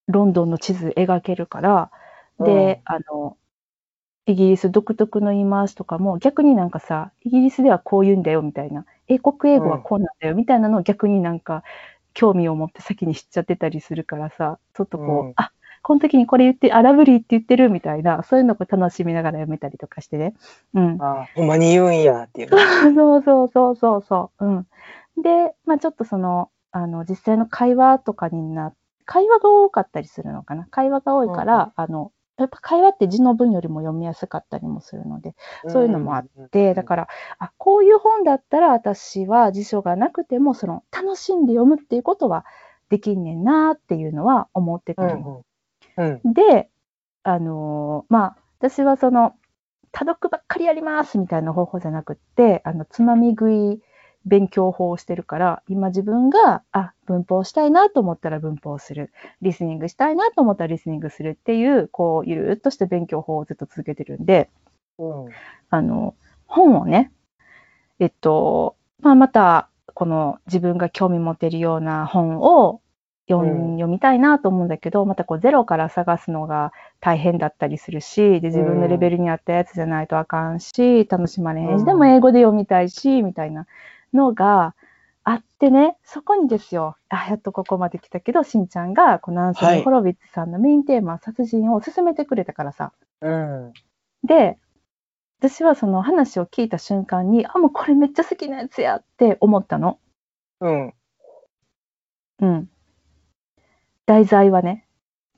[0.09, 1.91] ロンドンの地図描けるから、
[2.39, 3.37] で、あの、
[4.27, 11.65] イギリス独特の言い回しとかも逆になんかさ、イギリスではこう言うんだよみたいな、英国英語はこうなんだよみたいなのを逆になんか
[12.15, 15.51] 興味を持って先に知っちゃってたりするからさ、ちょっとこう、うんあ
[15.85, 20.35] この時にこれ言って、あ、ラブリーって言ってるみたいな、そういうのを楽しみながら読めたりとかしてね。
[20.75, 20.97] うん。
[21.03, 22.57] あほんまに言うんやっていうね。
[22.95, 24.47] そうそうそうそうそう。
[24.47, 24.67] うん。
[25.21, 28.73] で、まあちょっとその、あの、実際の会話とかにな、
[29.07, 30.69] 会話が多かったりするのかな。
[30.71, 35.35] 会話が多いから、あの、やっぱ会話って字の文よりも読みやすかったりもするので、
[35.69, 42.45] そういうのもあで、だから、あ、こういう本だったら私は辞書がなくても、その、楽しんで読むっていうことは
[42.89, 45.45] できんねんなっていうのは思ってたの。
[45.97, 46.23] うんうん。
[46.25, 46.33] うん。
[46.33, 46.71] で、
[47.23, 49.35] あのーまあ、私はその、
[49.93, 53.83] 多読ばっかりやりますみたいな方法じゃなくって、あの、つまみ食い
[54.25, 59.13] 勉強法をしてるから、今自分が、あ、文法したいなと思ったら文法する。
[59.41, 64.49] リスニングしたいなと思ったらリスニングするっていう、こう、ゆるっとした勉強法をずっと続けてるんで、
[64.99, 65.29] うん。
[65.71, 66.15] あの、
[66.47, 67.13] 本をね、
[67.99, 72.81] えっと、まあ、また、この自分が興味持てるような本を
[73.29, 83.67] 読,、うん読みたいなと思うんだけど、またこうゼロから探すのが大変だったりするし、で、自分のレベルに合ったやつじゃないとあかんし、楽しまれへんし、うんでも英語で読みたいし、みたいな
[84.13, 84.75] のが
[85.25, 93.73] あってね、そこにですよ、あ、やっとここまで来たけど、しんちゃんが、このアンソニー・はいホロビッツさんのメインテーマ、殺人を進めてくれたからさ、うん。
[94.25, 94.59] で、
[95.39, 99.99] 私はその話を聞いた瞬間に、あ、もうこれめっちゃ好きなやつやって思ったの。
[100.61, 100.95] うん。
[102.41, 102.71] うん。
[104.07, 104.87] 題材はね、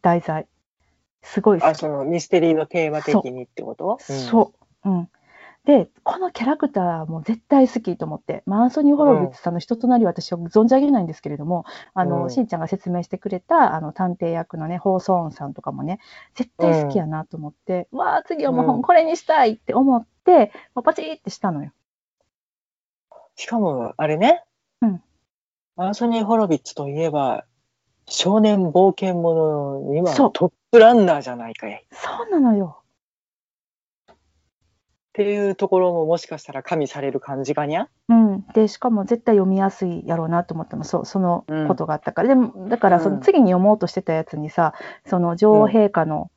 [0.03, 0.47] 題材。
[1.23, 1.79] すごい好あ、き。
[1.79, 3.99] そのミステリーのテーマ的にってこと？
[4.01, 4.53] そ
[4.85, 4.89] う。
[4.91, 5.09] うん。
[5.65, 16.01] で、このキャラクターも絶対好きと思って、まあ、アンソニー・ホロビッツさんの人となりは私は存じ上げないんですけれども、あの、うんしんちゃんが説明してくれた、あの、探偵役のね、ホーソーンさんとかもね、
[16.35, 21.73] 絶対好きやなと思って、わあ、次はもううんこれにしたいって思って、もうパチーってしたのよ。
[23.37, 24.45] しかも、あれね。
[24.83, 25.03] うん
[25.77, 27.47] アンソニー・ホロビッツといえば、
[28.07, 31.73] 少年冒険者にはトップランナーじゃないかい。
[31.73, 32.84] っそうなのよ。
[35.17, 37.89] ていうところももしかしたら加味される感じかにゃ？
[38.09, 43.23] うん、でしかも絶対読みやすいやろうなと思ったのそうそのことがあったから、でもだからそのうん。
[43.23, 44.75] 次に読もうとしてたやつにさ
[45.07, 46.31] その女王陛下の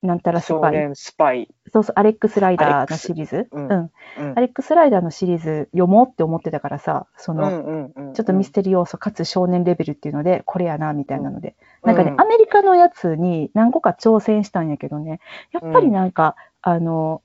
[0.00, 1.48] なんたらス少パイ、年スパイ。
[1.72, 3.66] そうそうアレックス・ライダーのシリーズ、うん。
[3.66, 3.90] うん。
[4.20, 4.32] うん。
[4.36, 12.20] アレックス・ライダーのシリーズ読もうって思ってたからさその、うんうんうんちょっとミステリー要素かつ少年レベルっていうのでこれやなみたいなので、なんかね、うん。
[12.20, 15.18] アメリカのやつに何個か挑戦したんやけどね。
[15.50, 17.22] やっぱりなんか、あの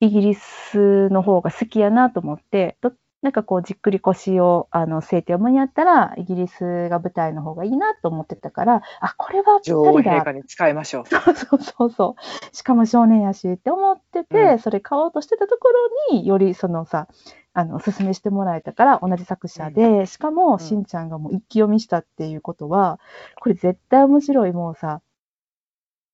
[0.00, 2.92] イギリスの方が好きやなと思ってど
[3.24, 11.04] なんかこうじっくり腰をあの据えて読むんやったらイギリスが舞台の方がいいなと思ってたからあこれはぴ女王ったりだ陛下に使いましょう。
[11.06, 12.54] そうそうそうそう。
[12.54, 15.68] しかも少年やしって思ってて、うんそれ買おうとしてたとこ
[16.10, 17.08] ろによりそのさ
[17.54, 23.00] あのおすすめしてもらえたから同じ作者で、しかもんしんちゃんがもう一気読みしたっていうことは
[23.40, 25.00] これ絶対面白いもうさ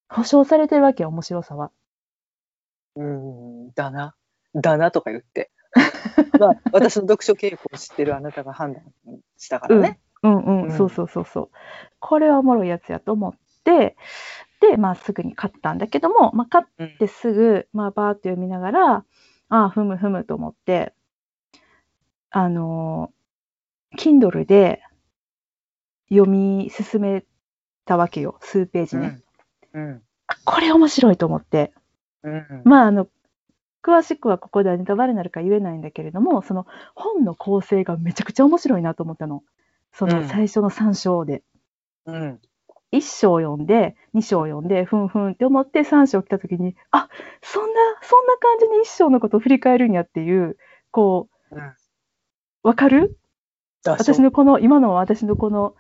[0.09, 1.73] 保証されてるわけよ面白さは。
[2.97, 4.15] うん、だな。
[4.55, 5.51] だなとか言って。
[6.39, 8.83] まあ、 私の読書傾向を知ってるあなたが判断
[9.37, 10.01] したからね。
[10.23, 11.51] うんうん、うんそうそうそうそう。
[11.99, 13.97] これはおもろいやつやと思って、
[14.61, 19.05] で、まあすぐに買ったんだけども、まあ買うんってすぐ、まあバーっと読みながら、
[19.49, 20.95] ああ、ふむふむと思って、
[22.31, 24.83] あのー、Kindle で
[26.11, 27.25] 読み進め
[27.85, 29.21] たわけよ、数ページね。
[29.73, 30.03] うん。
[30.27, 31.73] あこれ面白いと思って。
[32.23, 32.63] うん。
[32.65, 33.09] まああの、
[33.83, 39.43] 詳しくはここではネタバレになるから言えないんだけれども、その本の構成がめちゃくちゃ面白いなと思ったの。
[39.93, 41.43] その最初の3章で。
[42.07, 42.41] うん。
[42.93, 47.09] 1章読んで、2章読んで、ふんふんって思って3章来た時に、あ
[47.41, 50.57] そんな、そんな感じに1章のことを振り返るんやっていう、
[50.91, 51.73] こう、うん
[52.63, 53.19] わかる？
[53.85, 55.75] だ私のこの、今の私のこの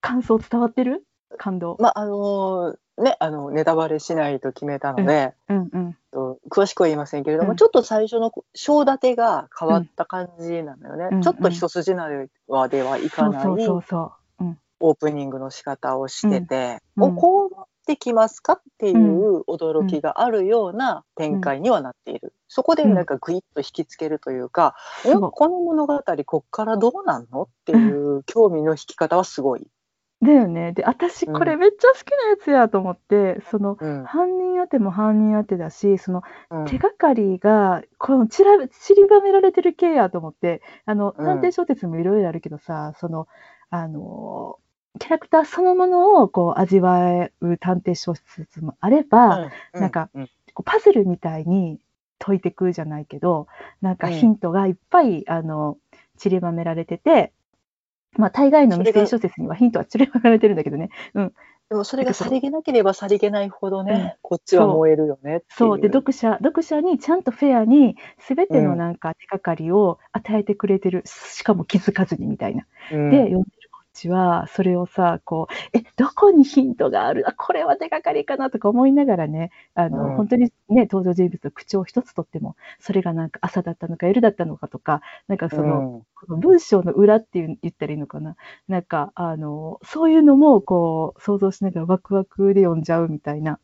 [0.00, 1.06] 感想伝わってる？
[1.38, 1.76] 感動。
[1.78, 5.96] まあ、あのーね、あの、ネタバレしないと決めたので、うんうん。
[6.12, 11.08] と詳しくは言いませんけれども、うんちょっと最初の章立てが変わった感じなのよね。
[11.12, 13.46] うんちょっと一筋縄ではいかない。
[14.78, 22.34] オープニングの仕方をしてて、うんうんおこうなってきますかっていう驚きがあるような展開にはなっている。
[22.48, 29.68] そこでなんかグイッと引きつけるというか、そうんこの物語こっからどうなんのっていう興味の引き方はすごい。
[30.22, 30.72] だよね。
[30.72, 34.04] で、私これめっちゃ好きなやつやと思って、その、うん。
[34.04, 36.64] 犯人当ても犯人当てだし、そのうん。
[36.64, 41.26] 手がかりがこの散ら散りばめられてる系やと思ってあのうん。
[41.26, 43.28] 探偵小説もいろいろあるけどさ、その
[43.68, 44.58] あの
[44.98, 50.30] キャラクターそのものをこう味わう探偵小説もあれば、うなんかうん。
[50.54, 51.78] こうパズルみたいに
[52.18, 53.48] 解いてくじゃないけど
[53.82, 54.14] なんかうん。
[54.14, 55.76] ヒントがいっぱい、あの
[56.16, 57.34] 散りばめられてて。
[58.18, 60.90] まあ、大概のミステリー小説にはヒントは散りばめられてるんだけどね。
[61.14, 61.32] うん。
[61.68, 65.42] でもそれがさりげなければさりげないほどね、うんこっちは燃えるよね。
[65.48, 65.80] そう。
[65.80, 67.96] で、読者、読者にちゃんとフェアに
[68.28, 71.02] 全てのなんか手がかりを与えてくれてる。
[71.06, 72.66] しかも気づかずにみたいな。
[72.92, 73.65] うんで、読んでる
[73.96, 77.24] ちは、それをさ、こう、え、どこにヒントがある？
[77.28, 88.36] あ、これは手がかりかなとか思いながらね、あの、うん本当にね、登場人物の口調一つとっても、それがなんか朝だったのか夜だったのかとか、なんかその、この文章の裏っていう言ったらいいのかな？
[88.68, 93.58] なんか、あの、そういうのも、こう、想像しながらワクワクで読んじゃうみたいな。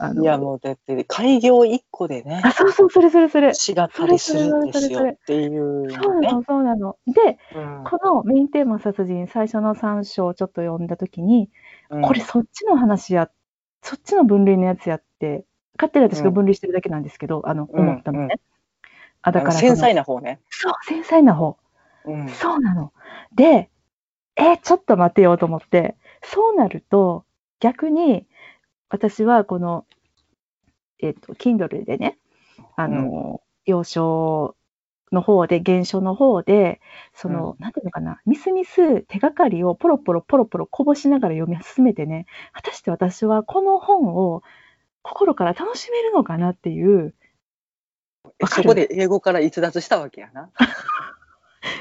[0.00, 3.48] あのいやもうだって開業一個でねあ、そうそう、それそれそれ。
[3.48, 5.98] 違ったりするんですよっていうのね。
[6.00, 6.96] そうなの、そうなの。
[7.06, 11.50] で、うんこのメインテーマ殺人、最初の3章をちょっと読んだときに、
[12.02, 13.28] これそっちの話や、
[13.82, 15.44] そっちの分類のやつやって、
[15.76, 18.36] 勝手に私が分類してるだけなんですけど、あの、うん思ったのね。
[19.22, 20.38] あ、だから繊細な方ね。
[20.48, 21.56] そう、繊細な方。
[22.04, 22.92] うんそうなの。
[23.34, 23.68] で、
[24.36, 27.24] え、ちょっと待てよと思って、そうなると、
[27.58, 28.27] 逆に、
[28.88, 29.86] 私はこの、
[31.00, 32.18] えっ、と、Kindle でね、
[32.76, 34.56] あの、要所
[35.12, 36.80] の方で、原書の方で、
[37.14, 44.42] その、なんていうのかな、みすみす手がかりをポロポロポロポロこぼしながら読み進めてね、果たして私はこの本を
[45.02, 47.14] 心から楽しめるのかなっていう
[48.46, 50.50] そこで英語から逸脱したわけやな。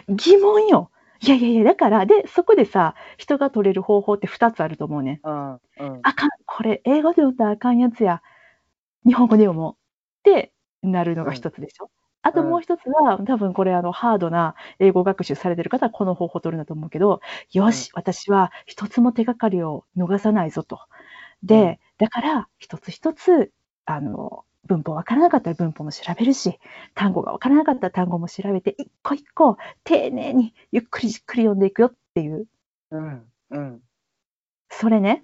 [0.09, 0.89] 疑問よ。
[1.21, 5.19] いやいやいや、だから、で、そこでさ、人が取れる方法って2つあると思うね。
[5.23, 8.21] うんうんあかん、これ、英語で読んだらあかんやつや。
[9.05, 9.75] 日本語で読もう。
[10.29, 10.53] って
[10.83, 11.89] なるのが一つでしょ。
[12.23, 17.21] あともう一つは、多分これ、あの、ハードな英語学習されてる方はこの方法を取るんだと思うけど、
[17.53, 20.79] よし、私は一つも手がかりを逃さないぞと。
[21.43, 23.51] で、だから、一つ一つ、
[23.85, 26.59] あの、文法わからなかったら文法も調べるし、
[26.93, 32.47] 単語がわからなかったら単語も調べて、一個一個丁寧にゆっくりじっくり読んでいくよっていう、
[32.91, 33.81] うんうん
[34.69, 35.23] それね。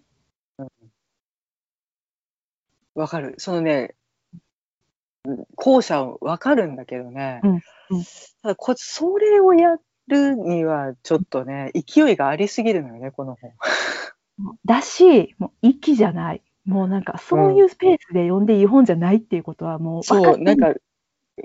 [2.95, 3.35] わかる。
[3.37, 3.95] そのね、
[5.25, 7.41] うん後者わかるんだけどね。
[7.43, 7.61] うんうん
[8.41, 9.77] ただこ、それをや
[10.07, 13.53] るにはちょっとね、勢いがありすぎるのよね、この本。
[14.65, 16.41] だし、もう息じゃない。
[16.65, 20.79] もうなんか、そういうスペースで読んでいい本じゃないっていうことはもう分かそう、ってるなんか、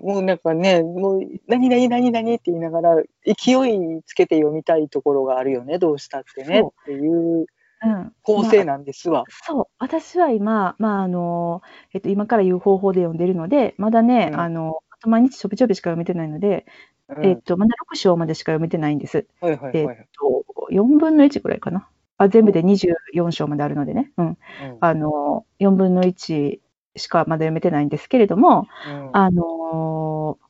[0.02, 7.46] もうなんかね、もう、何々何々って言いながら、勢いつけて読みたいところがあるよね、どうしたってね、そっていう
[7.80, 9.24] うん、構成なんですわ。
[9.44, 11.62] そう、私は今、まあ、あの、
[11.94, 16.66] えっと、今から言う方法で読んでるので、まだね、うんあの、あと毎日ちょびちょびしか読めてないので、
[17.08, 19.26] うんえっと、まだ6章までしか読めてないんです。
[19.40, 19.96] はいはいはい。
[19.96, 21.88] えっと、4分の1ぐらいかな。
[22.18, 24.12] あ、全部で24章まであるのでね。
[24.18, 24.26] うん。
[24.28, 26.60] うんあの、4分の1
[26.96, 30.48] しかまだ読めてないんですけれども、うんあのー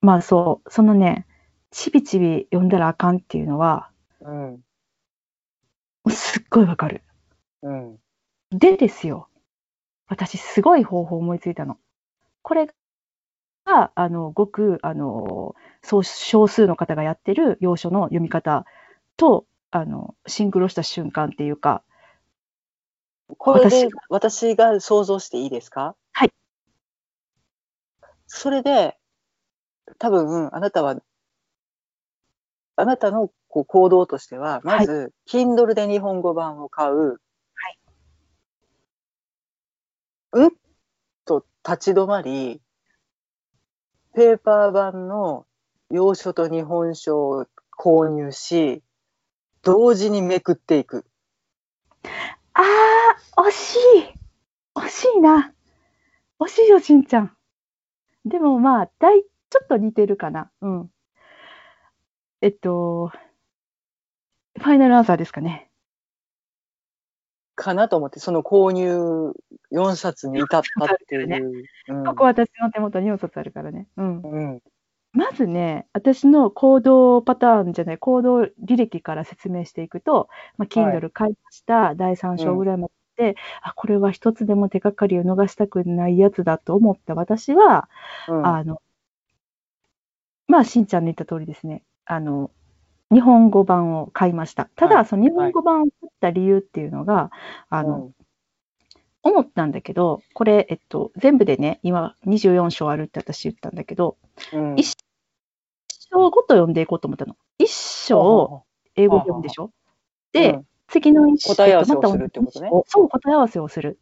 [0.00, 1.26] まあそう、そのね、
[1.70, 4.64] ちびちび読んだらあかんっていうのは、うん
[6.10, 7.02] すっごいわかる。
[7.62, 7.98] うん
[8.52, 9.28] でですよ、
[10.08, 11.78] 私すごい方法思いついたの。
[12.42, 12.68] これ
[13.64, 18.66] が、あの、ごく、あの、そう少数の方がやってる要所の読み方
[19.20, 21.84] と、あの、シンクロした瞬間っていうか、
[23.36, 25.94] これで私私が想像していいですか？
[26.12, 26.32] はい。
[28.26, 28.96] それで、
[29.98, 30.96] 多分、あなたは、
[32.76, 36.94] あなたのこう行動としては、まず、Kindle で日本語版を買う。
[36.94, 37.16] は
[37.68, 37.78] い。
[40.32, 40.50] うん？
[41.24, 42.60] と立ち止まり、
[44.14, 45.46] ペーパー版の
[45.90, 47.46] 洋書と日本書を
[47.78, 48.82] 購入し、
[49.62, 51.04] 同時にめくっていく。
[52.54, 53.78] あー、惜しい
[54.74, 55.52] 惜しいな
[56.38, 57.36] 惜しいよ、しんちゃん。
[58.24, 60.50] でもまあ、だい、ちょっと似てるかな。
[60.62, 60.90] うん。
[62.40, 63.12] えっと、
[64.58, 65.70] ファイナルアンサーですかね。
[67.54, 69.34] かなと思って、その購入
[69.72, 71.64] 4冊に至ったっていう。
[71.88, 73.88] うんここ私の手元に4冊あるからね。
[73.96, 74.22] うん。
[74.22, 74.60] うん
[75.12, 81.00] まずね、私の行動パターンじゃない、行動履歴から説明していくと、まあ、はい。
[81.00, 87.14] Kindle 買いました、第3章ぐらいまで、あ、これは一つでも手がかりを逃したくないやつだと思った。
[87.14, 87.88] 私は、
[88.26, 88.46] うん。
[88.46, 88.80] あの、
[90.48, 91.82] まあ、しんちゃんの言った通りですね。
[92.04, 92.50] あの、
[93.12, 94.70] 日本語版を買いました。
[94.76, 95.06] ただ、はい。
[95.06, 97.30] その日本語版を買った理由っていうのが、
[97.70, 98.12] あの、
[99.22, 104.16] 思ったんだけど、これ、えっと、全部でね、今24章あるって私言ったんだけど、
[104.52, 104.74] うん。
[104.76, 104.96] 一
[106.12, 107.36] 章ごと読んでいこうと思ったの。
[107.58, 108.62] 一章を
[108.96, 109.70] 英語で読むでしょ？
[110.32, 110.66] で、うん。
[110.88, 112.70] 次の一章答え合わせをするってことね。
[112.86, 113.98] そう、答え合わせをする。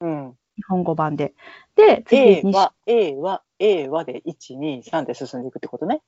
[0.00, 1.34] うん、日本語版で。
[1.76, 6.02] で、次 A に、は、A は、A はで1、2、3で進んでいくってことね。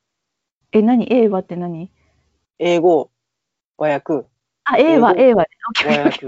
[0.72, 1.90] え、何 ?A はって何？
[2.58, 3.10] 英語、
[3.78, 4.26] 和訳、
[4.64, 5.46] あ、A は、英 A は。
[5.86, 6.26] 和訳、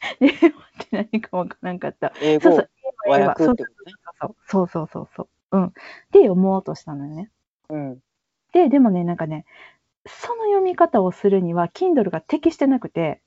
[0.20, 2.12] A はって何かわからんかった。
[2.22, 3.92] 英語そうそう、和訳ってことね。
[4.20, 5.58] そうそうそうそうそう。
[5.58, 5.72] うん。
[6.12, 7.30] で、読もうとしたのよね。
[7.70, 7.98] うん。
[8.52, 9.44] で、でもね、なんかね、
[10.06, 13.20] その読み方をするには、Kindle が適してなくて、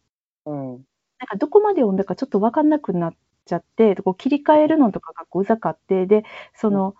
[0.45, 0.71] うん。
[1.19, 3.15] なんかどこまで読んだかちょっと分かんなくなっ
[3.45, 6.23] ちゃって、こう切り替えるのとかがこううざかって、で、
[6.55, 6.95] その、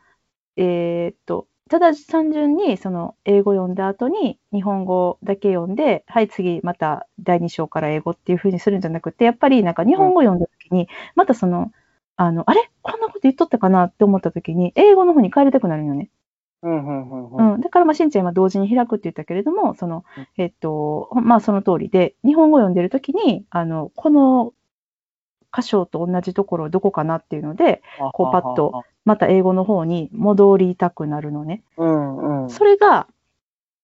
[0.57, 11.71] えーっと、ただ単純にその英語読んだ後に日本語だけ読んで、はい、次また第2章から英語っていう風にするんじゃなくて、やっぱりなんか日本語読んだ時に、またその、
[12.17, 12.69] あの、あれ？
[12.81, 16.09] こんなこと言っとったかなって思った時に、英語の方に帰りたくなるよね。
[16.63, 16.87] うん。
[16.87, 17.09] うん。
[17.11, 17.31] うん。
[17.31, 17.53] うん。
[17.55, 24.53] うん、だから、まあ、しんちゃん今同時に開くって言ったけれども、そのうん、えっと、まあ、その通りで、日本語読んでるときに、あの、この
[25.53, 27.81] 箇所と同じところどこかなっていうので、
[28.13, 28.83] こうパッと。
[29.03, 31.63] また英語の方に戻りたくなるのね。
[31.77, 32.43] うん。
[32.43, 32.49] うん。
[32.49, 33.07] それが、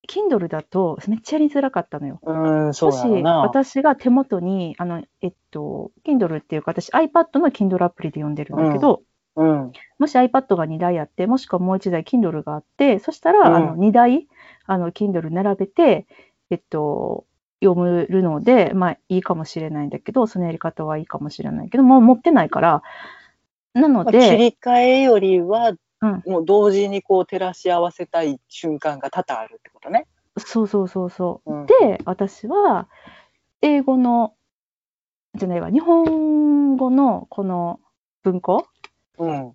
[0.07, 2.19] Kindle だとめっちゃやりづらかったのよ。
[2.23, 3.23] うん、そうもし。
[3.23, 9.01] 私が手元に、あの、えっと、Kindle っていうか、私 iPad の Kindle アプリで読んでるんだけど、
[9.35, 9.71] うん。
[9.99, 14.27] もし iPad が2台あって、もしくはもう1台 Kindle があって、そしたら、うんあの2台、
[14.65, 16.07] あの Kindle 並べて、
[16.49, 17.25] えっと、
[17.63, 22.83] 読むので、まあいいかもしれないんだけど、そのやり方はいいかもしれないけど、もう持ってないから、
[23.73, 26.23] なのまあ、切で、り替えよりは、うん。
[26.27, 30.05] もう同時にこう照らし合わせたい瞬間が多々あるってことね。
[30.37, 31.53] そうそうそうそう。
[31.53, 32.87] うんで、私は、
[33.61, 34.35] 英語の、
[35.35, 37.79] じゃないわ、日本語のこの
[38.23, 38.67] 文庫、
[39.17, 39.53] うん。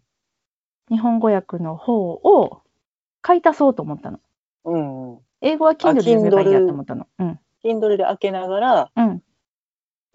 [0.88, 2.62] 日本語訳の方を
[3.20, 4.18] 買い足そうと思ったの。
[4.64, 5.12] うん。
[5.12, 5.18] うん。
[5.40, 7.06] 英語は Kindle で読めばいいやと思ったの。
[7.18, 7.38] うん。
[7.64, 9.22] Kindle で開けながら、うん。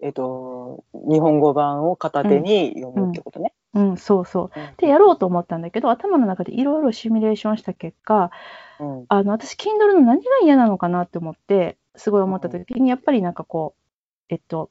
[0.00, 3.52] えっと、日本語版を片手に読むってことね。
[3.74, 4.60] うん、そうそう。
[4.60, 8.30] うんで、やろうと思ったんだけど、頭の中でいろいろシミュレーションした結果、
[8.78, 9.06] うん。
[9.08, 13.82] あの、私、Kindle の何が嫌なのかなって思って、すごい思った時に、やっぱりなんかこう、
[14.28, 14.70] えっと、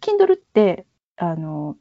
[0.00, 0.86] Kindle って、
[1.16, 1.76] あの、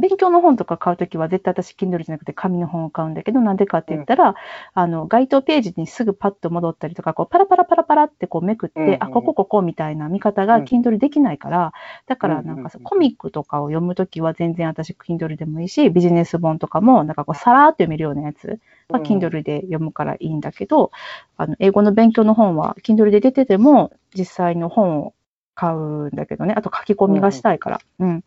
[0.00, 4.34] 勉強の本とか買うときは絶対私 Kindle じゃなくて紙の本を買うんだけど、なんでかって言ったら、
[4.74, 11.72] あの、該当ページにすぐパッと戻ったりとか、こう、パラパラパラパラってこうめくって、うんうんあ、ここここみたいな見方がうん Kindle できないから、
[12.06, 20.90] だからなんかそううんうんうんコミックとかを読むときは全然私 Kindle でもいいし、ビジネス本とかもなんかこうさらーっと読めるようなやつは Kindle で読むからいいんだけど、
[21.36, 25.14] あの、英語の勉強の本は Kindle で出てても実際の本を
[25.54, 27.80] 買うんだけどね、あと書き込みがしたいから。
[27.98, 28.08] うん。
[28.08, 28.24] うん。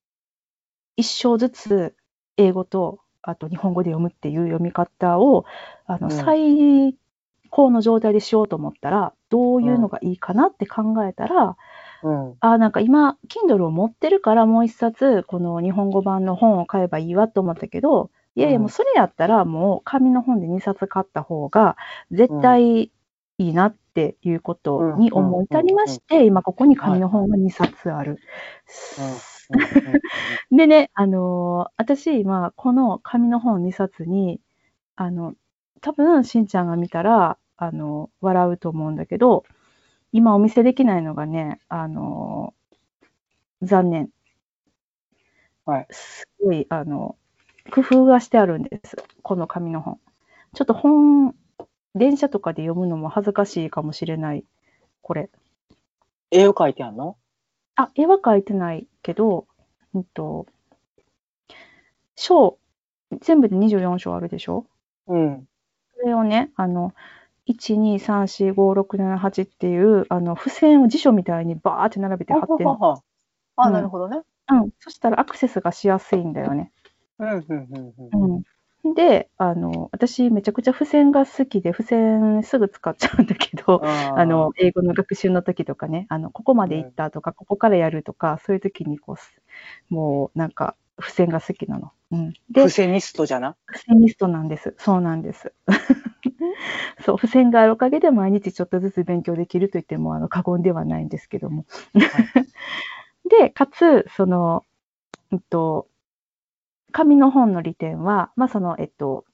[0.96, 1.96] 一章ずつ
[2.36, 5.44] 英語と、あと日本語で読むっていう読み方を、
[5.86, 6.10] あの、うん。
[6.10, 6.96] 最
[7.50, 11.56] 高の状態でしようと思ったら、どういうのがいいかなって考えたら、
[12.02, 12.36] うん。
[12.40, 18.62] あ、なんか今、Kindle を持ってるからもう一冊、この日本語版の本を買えばいいわと思ったけど、いやいや、うん。
[18.62, 21.76] もうそれやったらもう紙の本で2冊買った方が
[22.10, 22.90] 絶対い
[23.38, 28.18] いなっていうことに思い至りまして、今ここに紙の本が2冊ある。
[30.50, 34.40] でね、あのー私今この紙の本2冊に、
[34.96, 35.34] あの、
[35.80, 39.44] 多分しんちゃんが見たら、あの、笑うと思うんだけど、
[40.12, 44.10] 今お見せできないのがね、あのー残念。
[45.64, 47.16] はいすごい、あの、
[47.72, 48.96] 工夫がしてあるんです。
[49.22, 50.00] この紙の本。
[50.54, 51.34] ちょっと本、
[51.94, 54.44] 電車とかで読むのも恥ずかしいかもしれない。
[55.02, 55.30] これ。
[56.30, 57.16] 絵を描いてあんの？
[57.76, 59.46] あ、絵は描いてないけど、
[59.94, 60.46] うんと、
[62.16, 62.58] 章、
[63.22, 64.66] 全部で24章あるでしょ？
[65.06, 65.46] うん。
[66.00, 66.94] それをね、あの、
[67.46, 72.78] 1、2、3、4、5、6、7、8っていう、あの、付箋を辞書みたいにバーって並べて貼ってんの。
[72.78, 73.02] は
[73.56, 74.22] あ、うんなるほどね。
[74.50, 74.70] うん。
[74.80, 76.72] そしたらアクセスがしやすいんだよね。
[77.18, 77.28] うん。
[77.28, 77.44] うん。
[77.48, 77.94] うん。
[77.98, 78.16] うん。
[78.36, 78.42] うん。
[78.84, 89.40] で、あの、私めちゃくちゃ付箋が好きで、付箋すぐ使っちゃうんだけど、ああの、英語の学習の時とかね、あの、ここまで行ったとか、ここからやるとか、そういう時にこうす、
[89.88, 91.92] もうなんか、付箋が好きなの。
[92.10, 92.32] うん。
[92.50, 93.56] でフ、セニストじゃな？
[93.72, 94.74] 付箋リストなんです。
[94.78, 95.52] そうなんです。
[97.04, 101.66] そう、付箋があるおかげで毎日ちょっとずつ勉強できると言っても、あの、過言ではないんですけども。
[103.30, 104.64] で、かつ、その、
[105.32, 105.88] うんと、
[106.92, 109.24] 紙の本の利点は、まあ、その、えっと、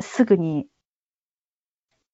[0.00, 0.66] すぐに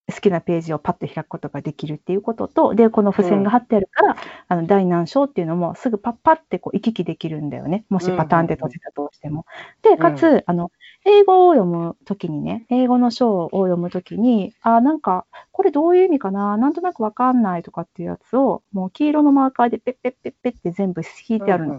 [0.09, 4.16] 好きなページをパッと開くことができるっていうことと、で、この付箋が貼ってあるから、
[4.47, 7.84] あの、第何章っていうのもすぐパッパってこう行き来できるんだよね。
[7.88, 9.47] もしパターンで閉じたとしても。
[9.82, 10.70] で、かつ、あの、
[11.05, 16.57] 英語を読むときにね、英語の章を読むときに、あ、なんか、これどういう意味かな？
[16.57, 21.74] なんとなくわかんないとかっていうやつを、もう黄色のマーカーでペッペッペッペッって全部引いてあるの。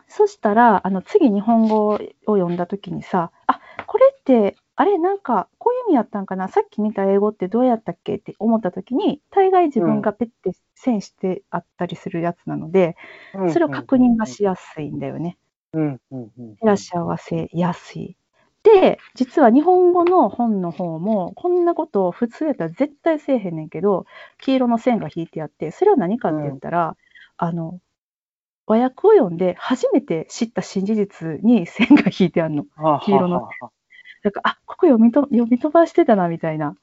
[0.06, 12.96] そしたら、あの、次日本語を読んだときにさ、あ、これって、あれ、なんか、こういう意味やったんかなさっき見た英語ってどうやったっけって思ったときに、大概自分がペッて線してあったりするやつなので、
[13.32, 13.52] うん。
[13.52, 15.38] それを確認がしやすいんだよね。
[15.72, 16.00] うん。
[16.10, 16.32] うん。
[16.38, 16.58] うん。
[16.60, 18.16] 照らし合わせやすい。
[18.62, 24.06] で、実は日本語の本の方も、こんなことを普通やったら絶対せえへんねんけど、
[24.38, 26.96] 黄色の線が引いてあって、それは何かって言ったら、
[27.36, 27.80] あの、
[28.66, 32.66] 和訳を読んで初めて知った新事実に線が引いてあるの。
[32.76, 33.70] はあ黄色のはあは
[34.22, 36.74] だから、あ、ここ読みと読み飛ばしてたな、みたいな。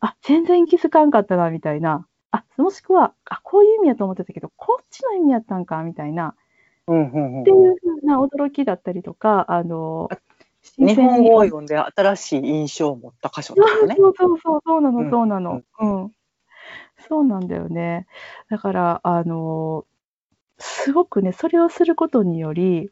[0.00, 2.06] あ、全然気づかんかったな、みたいな。
[2.30, 6.34] あ、もしくは、あ、こういう意味やと思ってたけど、こっちの意味やったんか、みたいな。
[6.86, 6.92] あ。
[6.92, 7.10] うん。
[7.10, 7.40] うん。
[7.42, 10.08] っていうふうな驚きだったりとか、あの、
[10.62, 13.96] 新日本語を読んで新しい印象を持った箇所だよね。
[13.98, 15.62] そうそうそう、そうなの、うんそうなの。
[15.80, 16.12] うん。
[17.08, 18.06] そうなんだよね。
[18.48, 19.84] だから、あの、
[20.62, 22.90] すごくね、それをすることにより、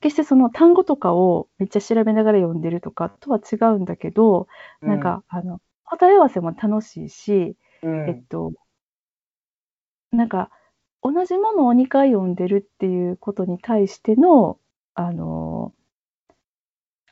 [0.00, 4.48] 決してその単語とかをめっちゃ調べながら読んでるとかとは違うんだけど、
[4.80, 8.52] なんか、あの、答え合わせも楽しいし、うん、えっと、
[10.10, 10.50] なんか、
[11.00, 14.58] 同じものを2回読んでるっていうことに対しての、
[14.94, 15.72] あの、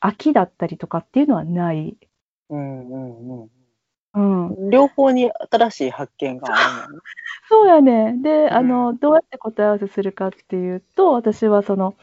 [0.00, 1.96] 飽きだったりとかっていうのはない。
[2.50, 3.63] うんうんうん
[4.14, 4.56] うん。
[4.70, 7.00] 両方に新しい発見があるのね。
[7.50, 8.14] そうやね。
[8.22, 11.96] で、あうの、どうやって答え合わせするかっていうと、私はその、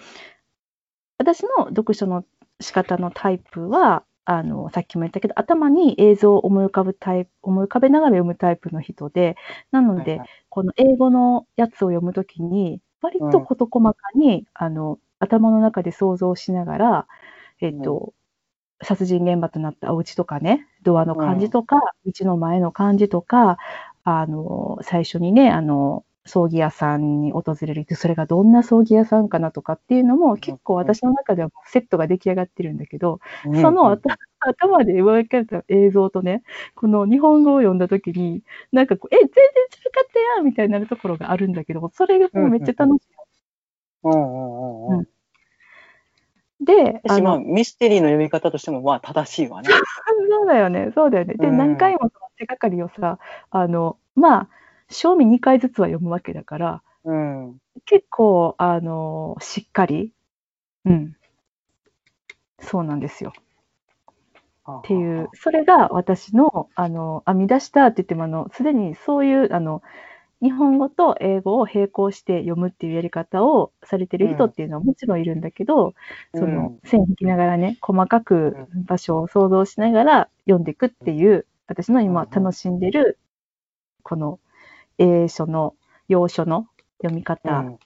[1.18, 2.26] 私の読書の
[2.60, 9.36] 仕方のタイプは、あの、さっきも言ったけど、頭に映像を思い浮かぶタイプ、思い浮かべながら読むタイプの人で、
[9.72, 17.08] なのではいはい、この英語のやつを読むときに、割と事細かに、あの、頭の中で想像しながら、
[17.62, 18.14] えっと、
[18.84, 23.58] 殺人現場となったお家とかね、ドアの感じとか、道の前の感じとか、
[24.04, 33.62] あの、最初にね、あの、葬儀屋さんに訪れるって、それがどんな葬儀屋さんかなとかっていうのも結構私の中ではセットが出来上がってるんだけど、うん。
[33.62, 36.42] そのうん頭頭で描かれた映像とね、
[36.76, 43.08] この日本語を読んだときに、なんかこう、え、全然違かったやんみたいになるところがあるんだけど、それがもうめっちゃ楽し
[44.04, 45.04] うんうんうんうんうん。
[45.04, 45.08] い。
[46.62, 49.70] で、あ私、まあ、の、ミステリーの読み方としても、まあ、正しいわね。
[50.30, 51.34] そうだよね、そうだよね。
[51.34, 54.50] で、うん何回もその手がかりをさ、あの、まあ、
[54.90, 57.58] 賞味2回ずつは読むわけだから、うん。
[57.86, 60.14] 結構、あの、しっかり、
[60.86, 61.16] うん。
[62.60, 63.34] そうなんですよ。
[63.38, 63.44] っ
[64.80, 69.82] っていう、それが私の、あの、編み出したって言っても、あの、すでにそういう、あの、
[70.42, 75.94] 日本語と英語を並行して読むっていうやり方をされてる人っていうのはもちろんいるんだけど、
[76.34, 78.56] その、線引きながらね、細かく
[78.88, 83.20] 場所を想像しながら読んでいくっていう、私の今楽しんでる、
[84.04, 84.40] この、
[84.98, 85.76] 英書の、
[86.08, 86.68] 洋書の
[87.02, 87.78] 読み方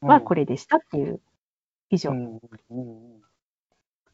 [0.00, 1.20] はこれれでしたっていう、
[1.90, 2.10] 以上。
[2.12, 2.40] うん。
[2.70, 3.22] うん。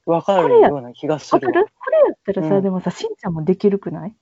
[0.06, 1.46] わかるような気がする。
[1.46, 1.52] わ。
[1.52, 1.66] わかる？
[1.78, 2.62] これやったらさ、うん。
[2.62, 4.14] でもさ、しんちゃんもできるくない？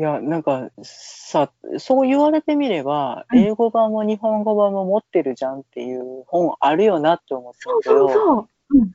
[0.00, 8.78] いや、なんかさ、そう言われてみれば、うん英語版も日本語版も持ってるじゃんっていう本あるよなって思ってそうるけど、そうそう。
[8.78, 8.92] うん。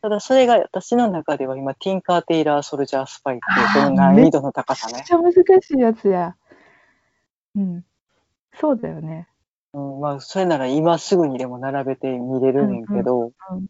[0.00, 5.04] ただそれが私の中では今、ティンカー・テイラー・ソルジャー・スパイっていうこの難易度の高さねめっ。
[5.04, 6.36] ちゃ難しいやつや。
[7.56, 7.84] うん。
[8.54, 9.26] そうだよね。
[9.72, 13.66] うん、まあ、それなら今すぐにでも並べて見れるねんけど、うん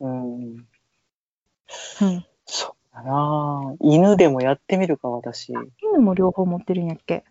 [0.00, 2.26] うん、うん。
[2.46, 5.50] そうだなぁ犬でもやってみるか、私。
[5.50, 7.24] い犬も両方持ってるんやっけ？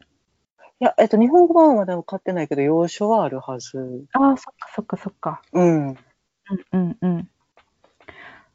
[0.80, 4.05] や、えっと、日本語版はまだ買ってないけど、洋書はあるはず。
[4.13, 5.41] ああ、そっかそっかそっか。
[5.53, 5.97] うん。
[6.74, 7.30] うんうんうん。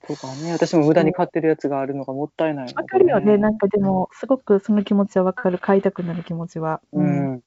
[0.07, 3.37] とかね、私も無駄に買ってるやつがあるのがもったいないので、わかるよね。
[3.39, 5.59] なんかでも、すごくその気持ちはわかる。
[5.59, 6.81] 買いたくなる気持ちは。
[6.93, 7.03] う。
[7.03, 7.43] ん。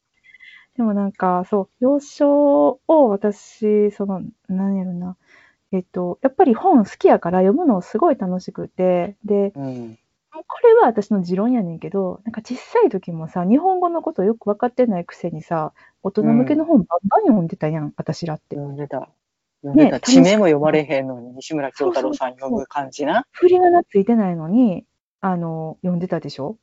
[0.75, 5.17] でもなんか、そう、洋書を私、その、なんやろな。
[5.73, 9.99] えっと、やっぱり本好きやから読むのすごい楽しくて、で、うん。
[10.31, 18.55] これは私の持論やねんけど、なんか小さい時もさ、日本語のことよく分かってないくせにさ、大人向けの本バンバン読んでたやん、私らって。
[18.55, 19.09] 読んでた。
[19.63, 19.97] 読んでた。
[19.97, 23.25] ね地名も読まれへんのに、西村京太郎さん読む感じな。
[23.31, 24.85] 振り仮名ついてないのに、
[25.21, 26.57] あの、読んでたでしょ？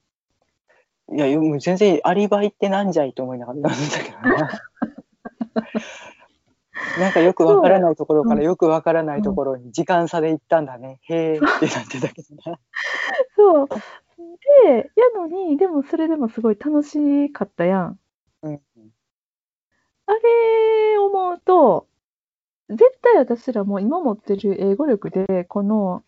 [1.12, 4.50] いや、読む全然アリバイってなんじゃいと思いながら読んでたけどな。
[6.98, 11.00] なんかよくわからないところからよくわからないところに時間差で行ったんだね。
[11.08, 12.58] へーってなってたけどな。
[13.36, 13.68] そう。
[14.64, 17.98] で、やのに、でもそれでもすごい楽しかったやん。
[18.42, 18.60] うん。
[20.06, 21.86] あれ思うと、
[22.68, 26.02] 絶対私らも今持ってる英語力で、この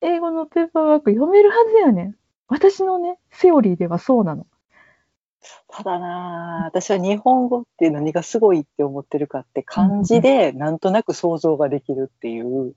[0.00, 2.16] 英語のペーパーワーク読めるはずやねん。
[2.48, 4.46] 私のね、セオリーではそうなの。
[5.68, 12.74] ただなぁ、私は日本語って何がすごいって思ってるかって漢字でなんとなく想像ができるっていう、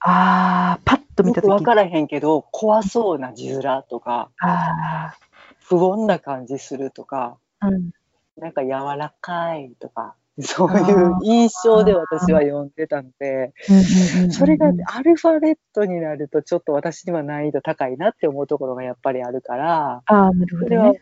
[0.00, 1.50] あー、パッと見よたとき。
[1.50, 5.14] くわからへんけど怖そうな字面とかあ
[5.60, 7.90] 不穏な感じするとかー、うん。
[8.38, 21.00] なんか柔らかいとかそういう印象で私は読んでたのでうんうんうんうんそれがアルファベットになるとちょっと私には難易度高いなって思うところがやっぱりあるからああ、なるほそれはどね。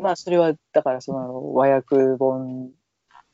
[0.00, 2.70] まあそれはだからその和訳本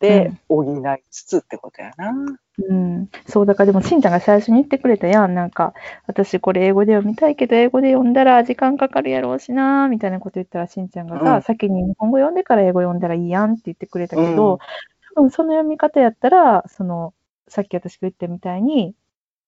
[0.01, 2.13] で補いつつってことやな。
[2.59, 3.09] うん。
[3.27, 5.35] そう、だからでも、しんちゃんが最初に言ってくれたやん。
[5.35, 5.73] なんか、
[6.07, 14.59] 私これ英語で読みたいけど、英語で読んだら時間かかるやろうしな、みたいなこと言ったら、しんちゃんがさ、うん先に日本語読んでから英語読んだらいいやんって言ってくれたけうんど、
[15.17, 17.15] 多分その読み方やったら、その、
[17.49, 18.95] さっき私が言ったみたいに、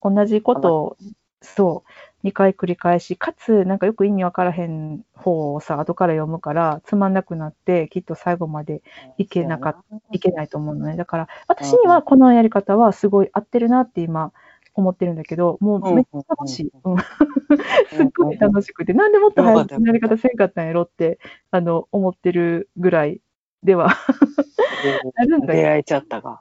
[0.03, 0.97] 同じことを、
[1.43, 1.91] そう、
[2.25, 8.83] 2回繰り返し、かつ、なんかよく意味わからへん方をさ、後から読むから、つまんなくなって、きっと最後まで
[9.19, 10.97] いけなかったいけないと思うのね。
[10.97, 14.33] だから、私にはこのやり方はすごい合ってるなって今
[14.75, 16.73] 思ってるんだけど、もうめっちゃ楽しい。
[16.83, 16.97] うん
[17.93, 21.19] すっごい楽しくて、なんでもっと早くやり方せんかったんやろって、
[21.51, 23.21] あの、思ってるぐらい
[23.63, 23.91] では
[25.17, 25.63] あるんだよ。
[25.63, 26.41] 出会えちゃったが。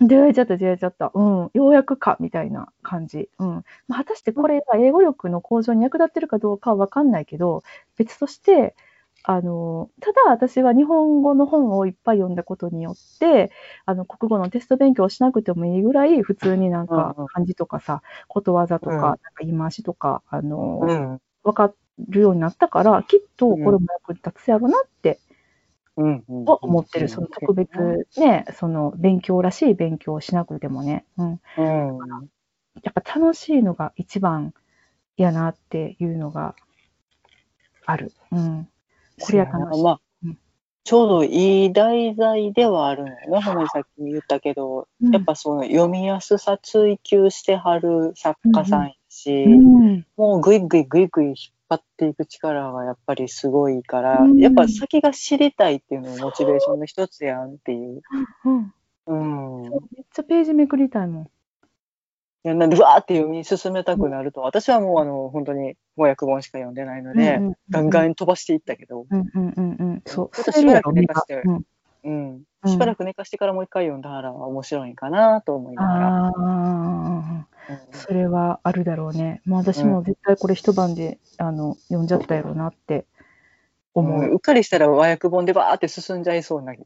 [0.00, 1.10] 出会えちゃった、出会えちゃった。
[1.14, 1.50] うん。
[1.54, 3.30] ようやくか、みたいな感じ。
[3.38, 3.48] うん。
[3.86, 7.62] まあ、果たしてこれが英語力の向上に役立ってるかどうかはわかんないけど、
[7.96, 8.74] 別として、
[9.22, 13.52] あの、ただ私は日本語の本をいっぱい読んだことによって、
[13.86, 21.20] あの、国語のテスト勉強をしなくてもいいぐらい、普通になんか漢字とかさ、ことわざとか、うんなんか言い回しとか、あの、うん。
[21.44, 21.72] わか
[22.08, 25.20] るようになったから、きっとこれも役に立つやろなって
[25.96, 26.24] うん。
[26.28, 26.44] うん。
[26.44, 27.08] は思ってる。
[27.08, 31.04] その特別ね、その勉強らしい勉強をしなくてもね。
[31.16, 31.40] うん。
[31.58, 32.28] うん。
[32.82, 34.52] やっぱ楽しいのが一番
[35.16, 36.54] やなっていうのが
[37.86, 38.12] ある。
[38.32, 38.68] うん。
[39.20, 39.82] これは楽しい。
[39.82, 40.38] まあうん、
[40.82, 43.40] ちょうどいい題材ではあるのよね。
[43.40, 51.36] ほんさっきも言ったけど、うんやっぱその読みやすさ追求してはる作家さんやし、うん、もうぐいぐいぐいぐい引っ
[51.74, 58.02] 張っていく力がやっぱりすごいから、うんやっぱ先が知りたいっていうのもモチベーションの一つやんっていう。
[58.44, 58.74] うん。
[59.06, 59.14] う
[59.62, 59.66] ん。
[59.66, 59.80] いめっ
[60.12, 61.30] ちゃページめくりたいもん。
[62.44, 71.66] やなんで、わーって読み進めたくなると、私はもうあの、本当に翻訳本しか読んでないので、うんうんガンガン飛ばしていったけど、うんうんうんしばらく寝かしてうん
[72.04, 72.46] うん。
[72.62, 77.46] うんしばらく寝かしてからもう一回読んだら面白いんかなと思いながら。
[77.92, 79.40] それはあるだろうね。
[79.44, 83.06] もう私も絶対これ一晩で、あの読んじゃったやろうなって
[83.94, 84.22] 思う。
[84.22, 86.82] うんうっかりしたら和訳本でバーって進んじゃいそうな気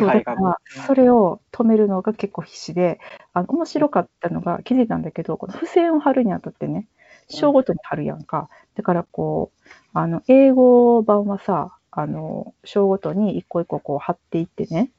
[0.00, 0.36] 配が。
[0.36, 3.00] から、それを止めるのが結構必死で、
[3.32, 6.86] あの面白かったのが気づいたんだけど、この付箋を貼るにあたってね、
[7.28, 8.48] 章ごとに貼るやんか。
[8.74, 14.90] だからこう、あの、英語版はさ、あの、章ごとに一個一個こう貼っていってね、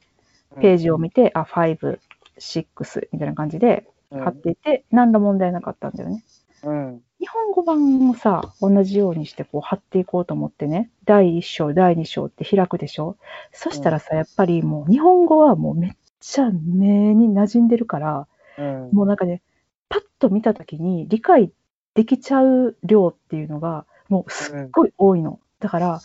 [0.60, 1.98] ページを見て、あ、5、
[2.38, 6.22] 6みたいな感じでうん貼っていて、何ら問題なかったんだよね。
[6.64, 7.02] うん。
[7.18, 13.16] 日本語版もさ、同じようにしてこう貼っていこうと思ってね、第1章、第2章って開くでしょ
[13.52, 15.90] そしたらさ、やっぱりもう日本語はもうめっ
[16.20, 18.26] ちゃ目に馴染んでるから、
[18.58, 18.90] うん。
[18.92, 19.42] もうなんかね、
[19.88, 21.52] パッと見たときに理解
[21.94, 25.40] できちゃう量っていうのが、もうすっごい多いの。
[25.60, 26.00] だから、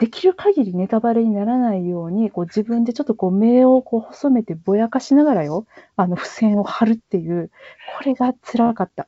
[0.00, 7.50] できる限りネタバレにならないように、こう自分でちょっとこう目をこう細めてぼやかしながらよ、あの付箋を貼るっていう、
[7.98, 9.06] これが辛かった。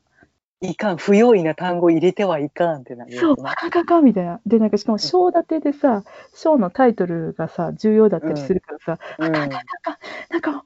[0.60, 4.40] いかん、不用意な単語入れてはいかんってなるやつそう、なカカカみたいな。
[4.46, 9.32] で、なんかしかも章立てでさ、章のタイトルがさ、重要だったりするからさ、うん。
[9.32, 9.58] なんか、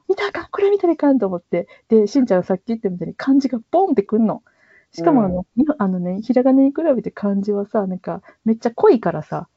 [0.09, 1.69] 見たかん、これ見たらいかんと思って。
[1.87, 4.43] で、しんちゃんがさっき言ったみたいに漢字がボンってくんの。
[4.91, 9.47] しかもあの、にあのね、ひらがなに比べて漢字はさ、なんか、めっちゃ濃いからさ、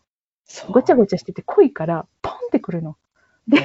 [0.69, 2.97] ごちゃごちゃしてて濃いから、ポンってくるの。
[3.51, 3.59] うん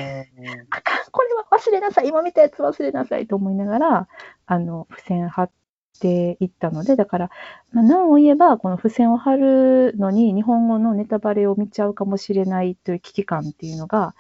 [0.70, 4.08] あかん、これは忘れなさい、今見たやつ忘れなさいと思いながら、
[4.46, 5.52] あの、付箋貼っ
[6.00, 7.30] ていったので、だから、
[7.72, 14.16] まあ、何を言えば、この付箋を貼るのに日本語のネタバレを見ちゃうかもしれないという危機感っていうのが、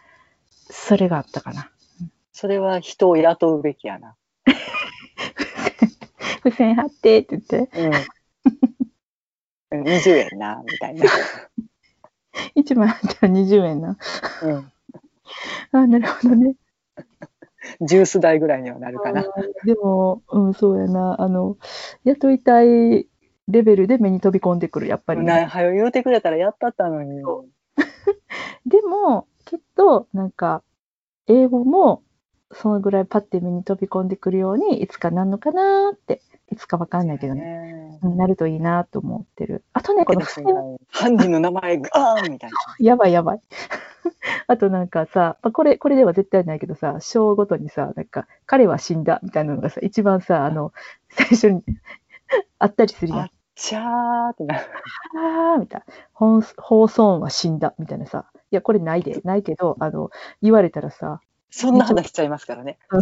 [0.69, 1.71] それがあったかな。
[2.31, 4.15] それは人を雇うべきやな。
[6.43, 7.69] 付箋貼ってって言って、
[9.71, 9.83] うん。
[9.83, 11.05] 20円な、みたいな。
[12.55, 13.97] 1枚あったら20円な。
[14.43, 14.71] うん。
[15.71, 16.55] あ、なるほどね。
[17.81, 19.23] ジュース代ぐらいにはなるかな。
[19.65, 21.19] でも、うん、そうやな。
[21.19, 21.57] あの、
[22.03, 23.07] 雇いたい
[23.47, 27.21] レベルで目に飛び込んでくる、やっぱりね、なはよ言うてくれたらやったったのに。
[27.21, 27.45] そ
[28.65, 30.63] でも、きっと、なんか、
[31.27, 32.03] 英語も、
[32.51, 36.21] そのぐらいパッて目に飛び込んでくるように、いつかなんのかなーって、
[36.51, 39.63] いつかわかんないけどね、ねうんなるといいなと思ってる。
[39.73, 40.21] あとね、この
[40.89, 42.55] 犯人の名前 ガーンみたいな。
[42.79, 43.41] やばいやばい。
[44.47, 50.71] あとなんかさ、まあこれ、これでは絶対ないけどさ、章ごとにさ、なんか、彼は死んだみたいなのがさ、一番さ、あの、
[51.09, 51.63] 最初に
[52.59, 53.31] あったりするやんあ。
[53.55, 54.65] チャーってなる。
[55.17, 55.93] あーみたいな。
[56.13, 58.25] 放放送音は死んだみたいなさ。
[58.51, 61.21] いや、これないで、ないけど、あの、言われたらさ、
[61.55, 62.77] そんな話しちゃいますからね。
[62.91, 62.97] あ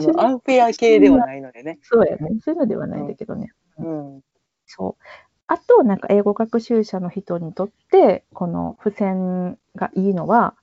[0.00, 1.78] のアンフェア系ではないのでね。
[1.82, 2.38] そうやね。
[2.42, 3.52] そういうのではないんだけどね。
[3.78, 4.20] うん。
[4.66, 5.02] そう。
[5.48, 10.54] あと、なんか英語学習者の人にとって、この付箋がいいのは、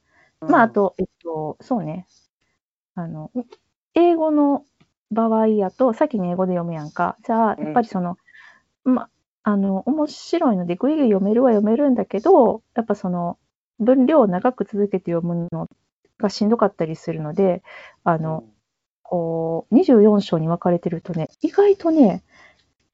[0.41, 2.07] まあ、あと、えっと、そうね。
[2.95, 3.31] あの、
[3.93, 4.65] 英語の
[5.11, 7.17] 場合やと、先に英語で読むやんか。
[7.23, 8.17] じゃあ、やっぱりその、
[8.83, 9.09] ま、
[9.43, 13.37] あの、面白いので、ぐいぐい読めるは読めるんだけど、やっぱその、
[13.83, 15.67] 分量を長く続けて読むの
[16.19, 17.63] がしんどかったりするので、
[18.03, 18.43] あの、
[19.03, 22.23] こう、24章に分かれてるとね、意外とね、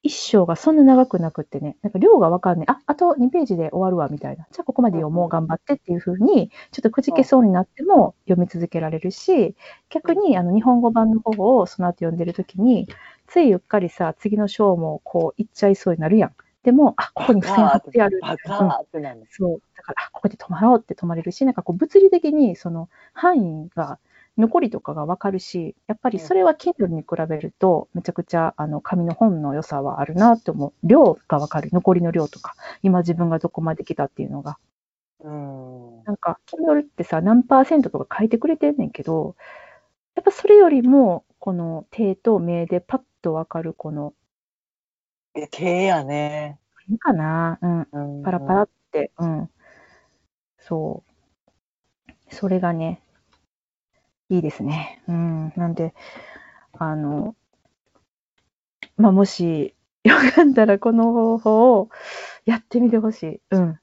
[0.02, 0.10] 1
[0.40, 2.66] 章がそんな長くなくってね、なんか量が分かんない。
[2.70, 4.46] あ、あと2ページで終わるわ、みたいな。
[4.50, 9.54] じゃあここまで読もう、頑張ってっていう風に、ちょっとくじけそうになっても読み続けられるし、
[9.90, 12.88] 逆にあの日本語版の方をその後読んでるときに、
[13.26, 16.34] ついうっかりさ、次の章もこう、行っちゃいそうになるやん。
[16.62, 18.20] でも、あ、ここに付箋貼ってある。
[18.22, 18.70] バカうん。
[19.30, 19.62] そう。
[19.80, 23.98] だから、あここで止まろうって止まれるし、なんかこう物理的にその範囲が、
[24.38, 30.72] 残りとかがわかるし、やっぱりそれは Kindle に比べると、めちゃくちゃあの紙の本の良さはあるなって思う。
[30.86, 31.70] 量がわかる。
[31.72, 34.58] 残りの量とか、今自分がどこまで来たっていうのが。
[35.20, 36.04] うん。
[36.04, 39.36] なんか、Kindle ってさ、何パーセントとか書いてくれてんねんけど、
[40.16, 44.14] やっぱそれよりも、この手と目でパッとわかる、この、
[45.34, 46.58] え、手やね。
[46.88, 47.88] いいかなうん。
[47.92, 49.50] うんパラパラって、うん。
[50.60, 51.02] そ
[52.08, 52.34] う。
[52.34, 53.02] それがね、
[54.28, 55.02] いいですね。
[55.08, 55.52] うん。
[55.56, 55.94] なんで、
[56.72, 57.34] あの、
[58.96, 61.90] まあ、もし、よかったらこの方法を
[62.44, 63.40] やってみてほしい。
[63.50, 63.80] うん。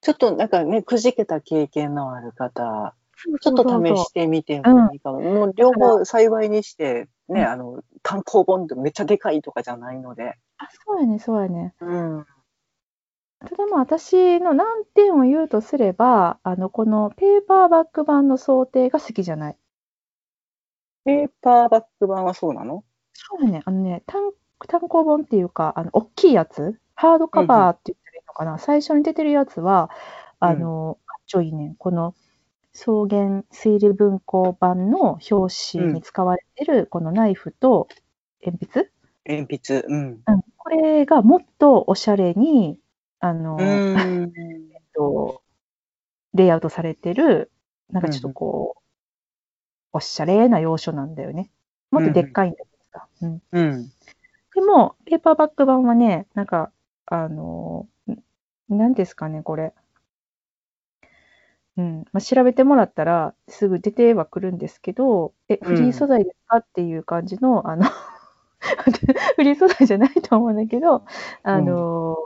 [0.00, 5.20] ちょっとなんかね、くじけた経験のある方、ちちょっと試してみてもいいかも。
[5.20, 10.36] もう両方幸いにして、ね、うんあの、単行本ってめっちゃでかいとかじゃないので。
[10.58, 11.74] あ、そうやね、そうやね。
[11.80, 12.26] うん。
[13.40, 19.58] ただまあ私の難点を言うとすれば、あの、このペーパーバック版の想定が好きじゃない。
[21.04, 22.84] ペーパーバック版はそうなの？
[23.14, 23.62] そうやね。
[23.64, 24.32] あのね、単
[24.68, 29.90] 単行本っていうか、あの、大きいやつ、ハードカバーって言ったらいいのかな、最初に出てるやつは、
[30.40, 31.74] あの、かっちょいいねん。
[31.76, 32.14] この
[32.72, 37.88] 草原推理文庫版の表紙に使われてる、このナイフと
[38.44, 38.90] 鉛筆、
[39.26, 39.84] 鉛筆。
[39.88, 40.24] うん。
[40.26, 42.80] うん、これがもっとおしゃれに、
[43.20, 44.32] あの、うん。
[44.72, 45.42] えっと、
[46.34, 47.50] レイアウトされてる、
[47.90, 48.80] なんかちょっとこう、
[49.92, 51.50] おしゃれな洋書なんだよね。
[51.90, 53.06] もっとでっかいんだけどさ。
[53.22, 53.92] うんうん。
[54.54, 56.72] でも、ペーパーバック版はね、なんか、
[57.06, 57.86] あの、
[58.70, 59.72] んなんですかね、これ。
[61.76, 62.04] うん。
[62.12, 67.84] まあ、調べてもらったら、すぐ出てはくるんですけど、え、フリー素材ですかっていう感じの、あの、
[69.36, 71.04] フリー素材じゃないと思うんだけど、
[71.44, 72.16] あの、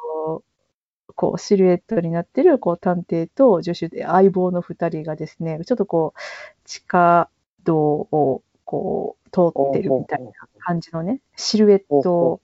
[1.15, 6.21] こう、シルエットになってる、こう、探偵と助手で相棒の二人がですね、ちょっとこう、
[6.65, 7.29] 地下
[7.65, 12.41] 道を、こう、通ってるみたいな感じのね、シルエット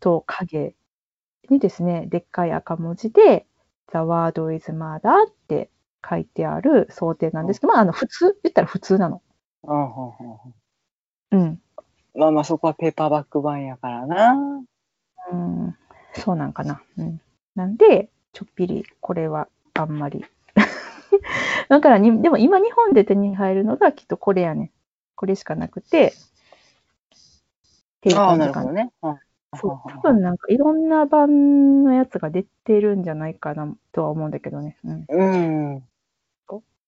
[0.00, 0.74] と影
[1.50, 3.46] にですね、でっかい赤文字で、
[3.90, 5.70] The word is murder って
[6.08, 9.22] 書いてある想定なんですけど、まあ、あの、普通、言ったら普通なの。
[11.30, 11.60] うん。
[12.14, 14.34] まあまあそこはペーパーバック版やからな。
[15.32, 15.76] うん、
[16.14, 16.82] そうなんかな。
[16.96, 17.20] うん。
[17.54, 20.24] なんで、ちょっぴり、これはあんまり。
[21.68, 24.72] だからに、でも今日本で手に入るのがきっとこれやね。
[25.14, 26.12] これしかなくて、っ
[28.00, 28.16] ていう。
[28.72, 28.92] ね。
[29.02, 29.18] うん
[29.56, 34.76] そう、多分なんかいろんな版のやつが出てるんじゃないかなとは思うんだけどね。
[34.82, 35.06] うん。
[35.08, 35.84] うん。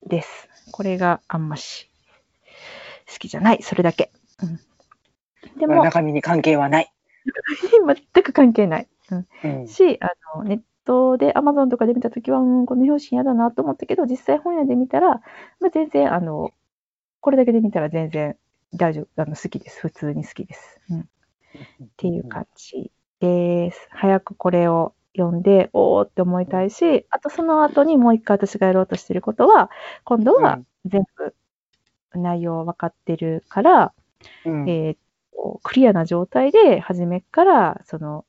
[0.06, 0.48] です。
[0.72, 1.90] これがあんまし
[3.08, 3.62] 好きじゃない。
[3.62, 4.10] それだけ。
[4.42, 4.60] うん。
[5.58, 6.92] でも、まあ中身に関係はない。
[8.12, 8.88] 全く関係ない。
[9.10, 9.26] うん。
[9.42, 9.66] うん。
[9.68, 15.20] し、あの、ネットで Amazon とかで見たときは、うん、この表紙嫌だなと思ったけど、実際本屋で見たら、
[15.60, 16.52] まあ、全然、あの、
[17.20, 18.36] これだけで見たら全然
[18.74, 19.80] 大丈夫、あの、好きです。
[19.80, 20.80] 普通に好きです。
[20.90, 21.00] うん。
[21.00, 21.04] っ
[21.96, 22.90] ていう感じ
[23.20, 23.88] です。
[23.90, 29.70] 早くこれを読んで、おーって思いたいし、あとその後にもう一回私がやろうとしてることは、
[30.04, 31.34] 今度は全部
[32.14, 33.94] 内容分かってるから、
[34.44, 34.68] うん。
[34.68, 34.96] えー
[35.62, 38.24] クリアな状態で、初めっから、その、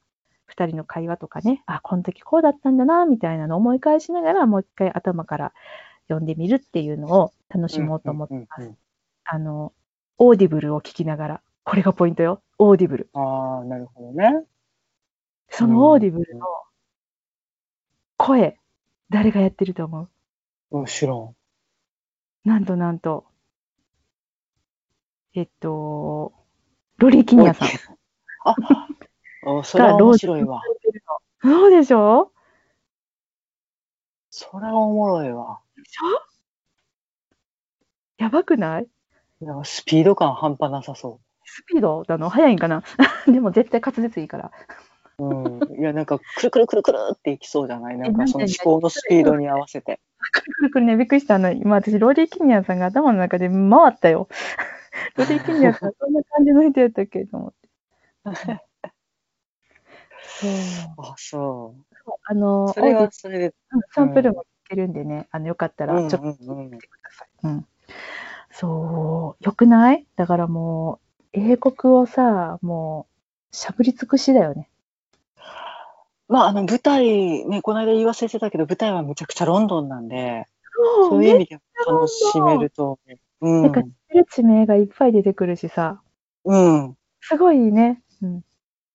[0.48, 5.54] 二人の会話とかね、あ、この時こうだったんだな、みたいなのを思い返しながら、もう一回頭から
[6.08, 8.62] 読んでみるっていうのを楽しもうと思ってます。
[8.62, 8.78] うんうん
[9.30, 9.74] あの、
[10.20, 12.42] オーディブルを聞きながら、これがポイントよ。
[12.58, 13.10] オーディブル。
[13.14, 14.46] ああ、なるほどね。
[15.50, 16.46] そのオーディブルの
[18.16, 18.58] 声、
[19.10, 20.10] 誰がやってると思
[20.72, 20.78] う？
[20.78, 21.36] もちろ
[22.46, 23.26] なんとなんと、
[25.34, 26.34] えっと、
[27.00, 27.68] ロリー・キニアさん。
[28.46, 28.56] あ、
[29.50, 30.62] あそれは面白いわ。
[31.42, 32.32] そうでしょ？
[34.30, 35.60] それはおもろいわ。
[35.76, 36.22] でしょ？
[38.18, 38.88] やばくない？
[39.42, 42.30] なんかスピード感半端なさそスピードなの？
[42.30, 42.84] 速いんかな？
[43.26, 44.52] でも絶対滑舌いいから。
[45.20, 45.24] う。
[45.24, 45.80] うん。
[45.80, 47.98] いや、なんか、くるくるくるくるっていきそうじゃない？
[47.98, 50.00] なんか、その思考のスピードに合わせて。
[50.32, 51.36] くるくるくるね、びっくりした。
[51.36, 53.58] あの、今私、ローリー・キニアさんが頭の中で回
[53.94, 54.28] ったよ。
[55.16, 57.26] ローリー・キニアさん、 そんな感じの人やったっけ？
[57.26, 58.67] と思って。
[60.28, 60.52] そう。
[60.98, 61.76] あ、そ
[62.26, 62.74] あの、う。
[62.74, 63.46] それはそれで。
[63.48, 67.28] うんサンプルも聞けるんでね、あの、よかったら、ちょっとうんうんうん見てください。
[67.44, 67.68] うん。
[68.52, 70.06] そう、よくない？
[70.16, 73.08] だからもう、英国をさ、も
[73.52, 74.70] う、しゃぶり尽くしだよね。
[76.28, 80.46] まあ、あの、舞台、ね、この間言わせてたけど、舞台はめちゃくちゃロンドンなんで、
[81.10, 83.00] そういう意味で楽しめると。
[83.42, 83.62] うん。
[83.64, 86.02] なんか知ってる地名がいっぱい出てくるしさ、
[86.46, 86.98] うん。
[87.22, 88.02] すごいね。
[88.22, 88.42] うん。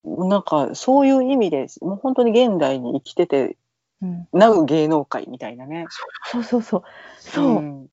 [0.04, 3.56] なんか、そういう意味で、もう本当に現代に生きてて、
[4.00, 4.28] うん。
[4.32, 5.86] なう芸能界みたいなね。
[6.24, 6.82] そうそうそう。
[7.18, 7.60] そう。
[7.60, 7.88] ん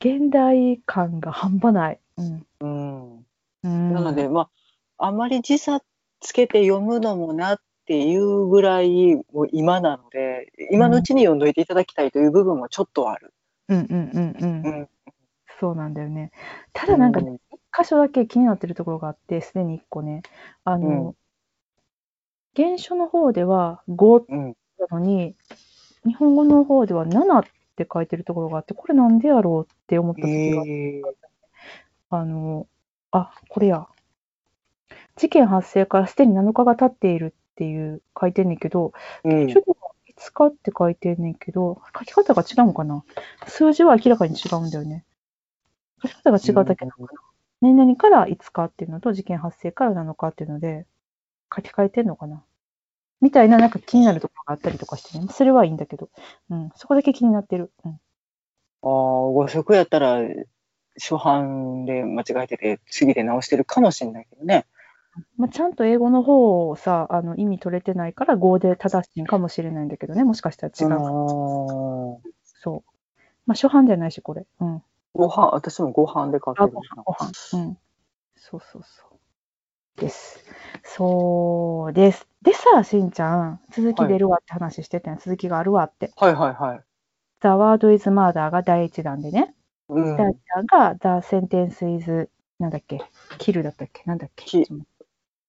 [0.00, 2.00] 現代感が半端ない。
[2.16, 2.46] うん。
[2.60, 3.26] うん
[3.64, 4.48] うん、なので、ま
[4.98, 5.80] あ、あまり時差
[6.20, 13.32] つけて読むのもなっていうぐらい、もう今なので、今のうちに読んどいていただきたいという部分もちょっとある。
[13.68, 14.66] うんうんうんうん。
[14.66, 14.88] うん
[15.60, 16.32] そうなんだよね。
[16.72, 17.38] ただなんか、うん
[17.72, 20.22] 一箇所だけ気になってるところがあって、すでに一個ね。
[20.64, 21.14] あの、
[22.56, 24.56] 原書の方では5うん。
[24.78, 25.34] なのに、
[26.04, 27.44] 日本語の方では7っ
[27.76, 31.02] て書いてるところがあって、これなんでやろうって思った時が、えー
[32.10, 32.66] あの、
[33.10, 33.86] あ、これや。
[35.16, 38.92] 事件発生からすでに7日が経っているっていう書いてんねんけど、
[39.24, 43.04] うん書では5日って書いてんねんけど、書き方が違うのかな？
[43.46, 45.04] 数字は明らかに違うんだよね。
[46.02, 47.20] 書き方が違うだけなのかな、
[47.60, 50.86] 何々から5日っていうのと、事件発生から7日っていうので、
[51.54, 52.42] 書き換えてんのかな？
[53.20, 55.26] みたいな、なんか気になるところがあったりとかしてね。
[55.30, 56.08] それはいいんだけど。
[56.50, 56.70] うん。
[56.74, 57.70] そこだけ気になってる。
[57.84, 57.92] うん。
[57.92, 57.96] あ
[58.82, 60.18] あ、誤植やったら、
[61.00, 64.66] 初版で間違えてて、次で直してるかもしれないけどね。
[65.36, 70.24] まあ、ちゃんと英語の方をさ、あの、意味取れてないから、語で正しいんかもしれないんだけどね。
[70.24, 70.96] もしかしたら違うか。
[70.96, 72.90] あーそう。
[73.46, 74.46] まあ、初版じゃないし、これ。
[74.60, 74.82] うん。
[75.14, 77.30] ご飯、私もご飯で買ってあ、るご飯、ご飯。
[77.58, 77.78] うん。
[78.34, 79.11] そうそうそう。
[79.96, 80.44] です。
[80.84, 82.26] そうです。
[82.42, 85.18] でさ、しんちゃん、続き出るわって話してたやん。
[85.18, 86.12] 続きがあるわって。
[86.16, 86.80] はいはいはい。
[87.40, 89.54] The Word is Murder が第一弾でね。
[89.88, 90.34] うん第二
[90.66, 93.00] 弾が The Sentence is なんだっけ
[93.38, 94.02] ？Kill だったっけ？
[94.06, 94.44] なんだっけ？
[94.46, 94.66] き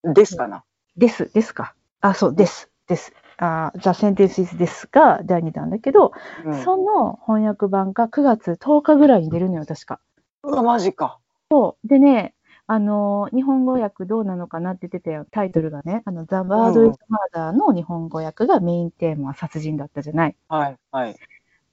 [0.03, 0.63] ですかな。
[0.97, 1.73] です、ですか？
[2.01, 3.13] あ、そう、です、です。
[3.37, 6.11] あ The Sentence is ですが第二弾だけど、
[6.45, 9.99] うんその翻訳版が9月10日ぐらいに出るのよ、確か。
[10.43, 11.19] うわ、マジか。
[11.51, 11.87] そう。
[11.87, 12.33] でね、
[12.66, 15.26] あのー日本語訳どうなのかなって言ってたよ。
[15.32, 16.97] タイトルがね、あの、The Word is
[17.36, 20.36] Murder の日本語訳がメインテーマは殺人だったじゃない。
[20.47, 21.16] はいはい。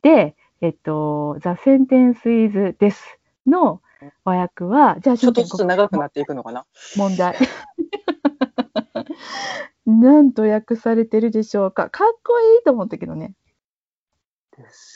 [0.02, 3.80] で、えっと、The Sentence is ですの
[4.24, 6.66] 和訳は、じゃあちょっとずつ長くなっていくのかな？
[6.96, 7.36] 問題。
[9.86, 11.90] なんと訳されてるでしょうか。
[11.90, 13.34] かっこいいと思ったけどね。
[14.56, 14.89] です。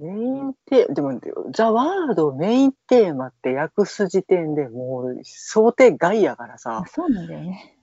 [0.00, 1.20] メインテーでも、
[1.52, 7.76] ザ・ワードメインテーマって訳す時点でもう想定外やからさあ、そうなんだよね。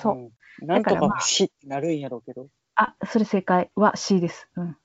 [0.00, 0.66] そううん。
[0.66, 2.48] なんとかはしってなるんやろうけど。
[2.74, 4.48] あ、それ正解は C です。
[4.56, 4.76] うん。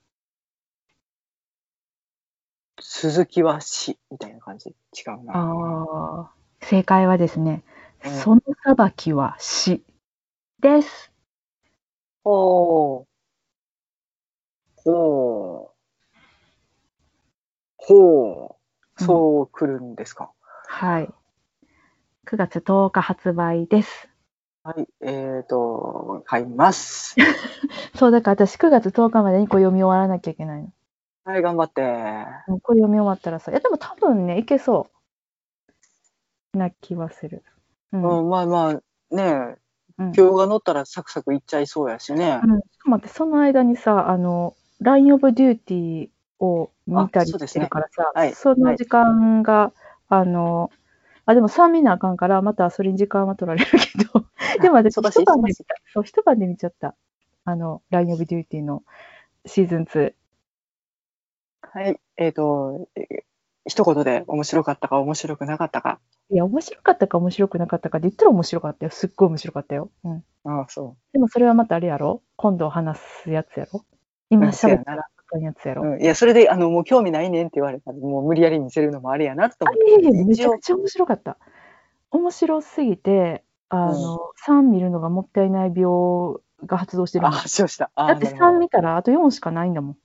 [2.81, 4.69] 鈴木は死みたいな感じ？
[4.69, 4.73] 違
[5.21, 5.33] うな。
[5.35, 6.31] ああ、
[6.61, 7.63] 正解はですね、
[8.03, 9.81] うんその裁きは死
[10.59, 11.13] です。
[12.25, 13.07] ほう。
[14.83, 15.72] ほう。
[17.85, 18.55] ほ
[18.97, 19.03] う。
[19.03, 20.31] そう来るんですか。
[20.67, 21.09] はい。
[22.25, 24.09] 9月10日発売です。
[24.63, 24.87] はい。
[25.01, 27.15] えっ、と、買います。
[27.95, 30.69] そう、だから私9月10日までにこれ読み終わらなきゃいけないの。
[31.25, 31.81] はい、頑張って。
[32.47, 34.87] もうこれ読み終わったらさ、いやでも多分ね、いけそ
[36.53, 36.57] う。
[36.57, 37.43] な気はする。
[37.91, 38.19] うん。
[38.19, 39.57] うん、まあまあ、ねえ、
[39.97, 42.39] うん今日が乗ったらサクサクいっちゃいそうやしね。
[42.43, 46.09] うん、しかも待って、その間にさ、あの、LINE of Duty
[46.39, 49.71] を見たりしてるからさ、はいその時間が、
[50.09, 50.71] あの、
[51.25, 54.25] あ、でも3見なあかんから、またそれに時間は取られるけど、
[54.61, 55.75] でも私、一晩で見た。
[55.93, 56.95] そう、一晩で見ちゃった。
[57.45, 58.83] あの、LINE of Duty の
[59.45, 60.13] シーズン2。
[61.61, 61.99] はい。
[62.17, 62.85] えっ、ー
[63.65, 65.99] 一言で面白かったか面白くなかったか。
[66.29, 68.91] いや、面白かったか面白くなかったかで言ったら面白かったよ。
[68.91, 69.89] すっごい面白かったよ。
[70.03, 70.23] うん。
[70.43, 72.21] ああ、そでもそれはまたあれやろ？
[72.35, 73.85] 今度話すやつやろ？
[74.29, 75.85] 今うんそうやな喋ったらあかんやつやう。
[75.85, 76.01] ろ、うん。
[76.01, 79.89] いや、それで、あの、もう興味ないねんって言われたら、もう無理やり見せるのもあれやなとあ思って。
[79.91, 81.37] いやいや、めちゃくちゃ面白かった。
[82.11, 87.91] 面白すぎて、あの、3見るのがもったいない病が発動してるあ、発症した。
[87.95, 89.97] あだって3なるほど見たらあと4しかないんだもん。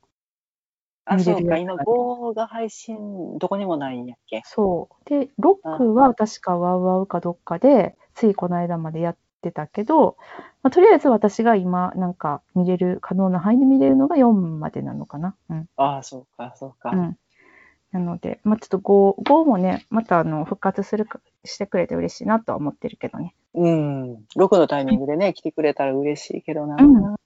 [1.04, 1.40] あ、そうか。
[1.40, 4.42] 今、るやつが配信、どこにもないんやっけ。
[4.44, 5.08] そう。
[5.08, 10.16] で、6は確かワウワウかどっかで、ついこの間までやってたけど、
[10.62, 15.36] まあ、とりあえず私が今、なんか見れる、可能な範囲で見れるのが4までなのかな。
[15.48, 15.68] うん。
[15.76, 16.90] ああ、そうか、そうか。
[16.90, 17.16] うん。
[17.92, 23.34] なので、まあ、ちょっと5、5もね、またあの復活するかしてくれて嬉しいなとは思ってるけどね。
[23.54, 24.14] うん。
[24.36, 26.76] 6のタイミングでね、来てくれたら嬉しいけどな。
[26.76, 27.18] うん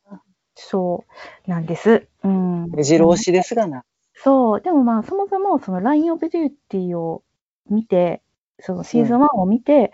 [0.54, 1.04] そ
[1.46, 2.06] うなんです。
[2.22, 2.70] うん。
[2.70, 3.84] 目白押しですがな。
[4.14, 4.60] そう。
[4.60, 7.22] でもまあ、そもそもその LINE of Duty を
[7.70, 8.22] 見て、
[8.62, 9.92] そのシーズン1を見て、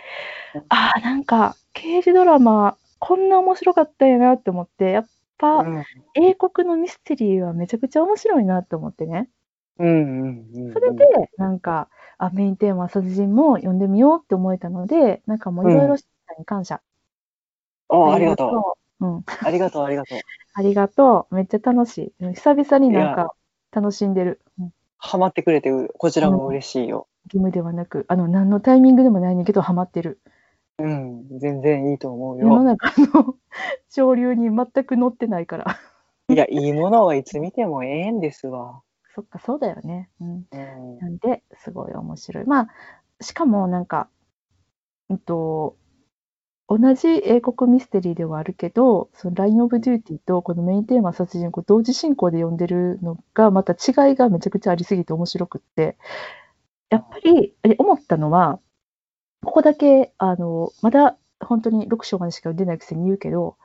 [0.54, 5.06] うんああ、なんか、刑事ドラマ、こんな面白かったよなって思って、やっ
[5.38, 5.84] ぱ、うん。
[6.14, 9.30] 英国のミステリーはめちゃくちゃ面白いなって思ってね。
[9.78, 10.72] うんうんうん。
[10.72, 11.88] それで、なんか、
[12.18, 16.82] あ、メインテーマ、殺人も読んでみようって思えたので、なんかもういろいろしたに感謝。
[17.88, 19.24] ああ、ありがとうん。
[19.26, 20.18] ありがとう、ありがとう。
[20.54, 21.34] ありがとう。
[21.34, 22.12] めっちゃ楽しい。
[22.20, 23.34] うん久々になんか
[23.70, 24.40] 楽しんでる。
[24.58, 27.06] うんハマってくれて、こちらも嬉しいよ。
[27.28, 30.20] 義務ではなく、あの、何のタイミングでもないねんけど、ハマってる。
[30.78, 32.62] うん、全然いいと思う世のよ。
[32.62, 33.36] 中の
[33.90, 35.76] 潮流に全く乗ってないから。
[36.28, 38.82] いや、いいものはいつ見てもええんですわ。
[39.14, 40.10] そっか、そうだよね。
[40.20, 40.46] うん。
[40.52, 40.98] うん。
[40.98, 42.44] なんで、すごい面白い。
[42.44, 42.68] まあ、
[43.20, 44.08] しかもなんか、
[45.08, 45.76] うんと、
[46.68, 55.96] 同じ英国ミステリーではあるけど、その Line of Duty とこのメインテーマ殺人を同時進行で読んでるのが、また違いがめちゃくちゃありすぎて面白くって、
[56.90, 58.60] やっぱりえ思ったのは、
[59.44, 63.56] ここだけ、あの、まだ本当に6章までしか読んでないくせに言うけど、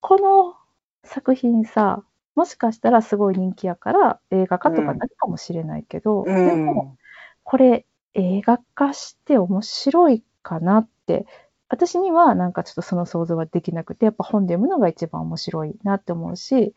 [0.00, 0.56] この
[1.04, 2.04] 作品さ、
[2.34, 6.98] もしかしたらすごい人気やから映画化とかなるかもしれないけど、うでも、ん。
[7.44, 11.26] これ映画化して面白いかなって、
[11.68, 16.74] 私にはなんかちょっとその想像はできなくて、やっぱ本で読むのが一番面白いなって思うし、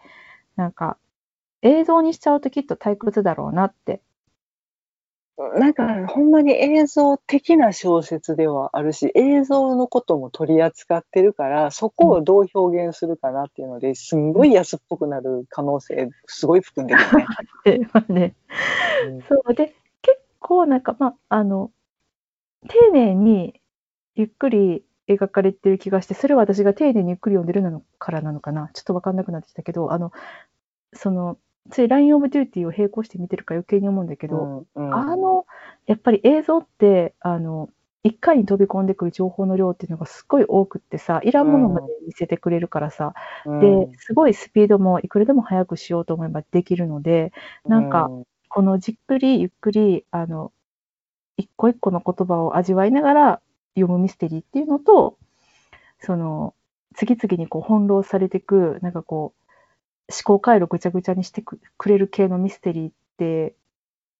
[0.56, 0.98] なんか
[1.62, 4.02] 映像にしちゃうときっと退屈だろうなって。
[5.58, 17.08] なんか、ほんまに映像的な小説ではあるし、映像のことも取り扱ってるから、そこをどう表現するかなっていうので、すんごい安っぽくなる可能性、すごい含んでるよ
[17.70, 17.90] ね。
[18.10, 18.36] ね、
[19.08, 21.72] うんそうで、結構なんか、まあ、あの、
[22.68, 23.62] 丁寧に
[24.16, 28.70] ゆっくり描かれてる気がして、それは私が丁寧にゆっくり読んでるのからなのかな。
[28.74, 30.12] ちょっとわかんなくなってきたけど、あの、
[30.94, 31.38] その、
[31.72, 34.96] つい LINE of Duty を並行して見てるから余計に思うんだけど、うんうん。
[34.96, 35.46] あの、
[35.86, 37.70] やっぱり映像って、あの、
[38.04, 43.14] 一回に飛び込んでくる情報の量っていうのがすっごい多くってさ、いらんものまで見せてくれるからさ、
[43.46, 43.60] うん。
[43.90, 47.34] で、すごいスピードもいくらでも速くしようと思えばできるので、
[47.66, 50.52] なんか、うんこのじっくりゆっくり、あの、
[51.38, 53.42] 一個一個の言葉を味わいながら
[53.76, 55.18] 読むミステリーっていうのと、
[56.00, 56.56] その、
[56.96, 59.49] 次々にこう翻弄されていく、なんかこう、
[60.10, 63.56] 思考回路ぐちゃぐちゃにしてくくれる系のミステリーって、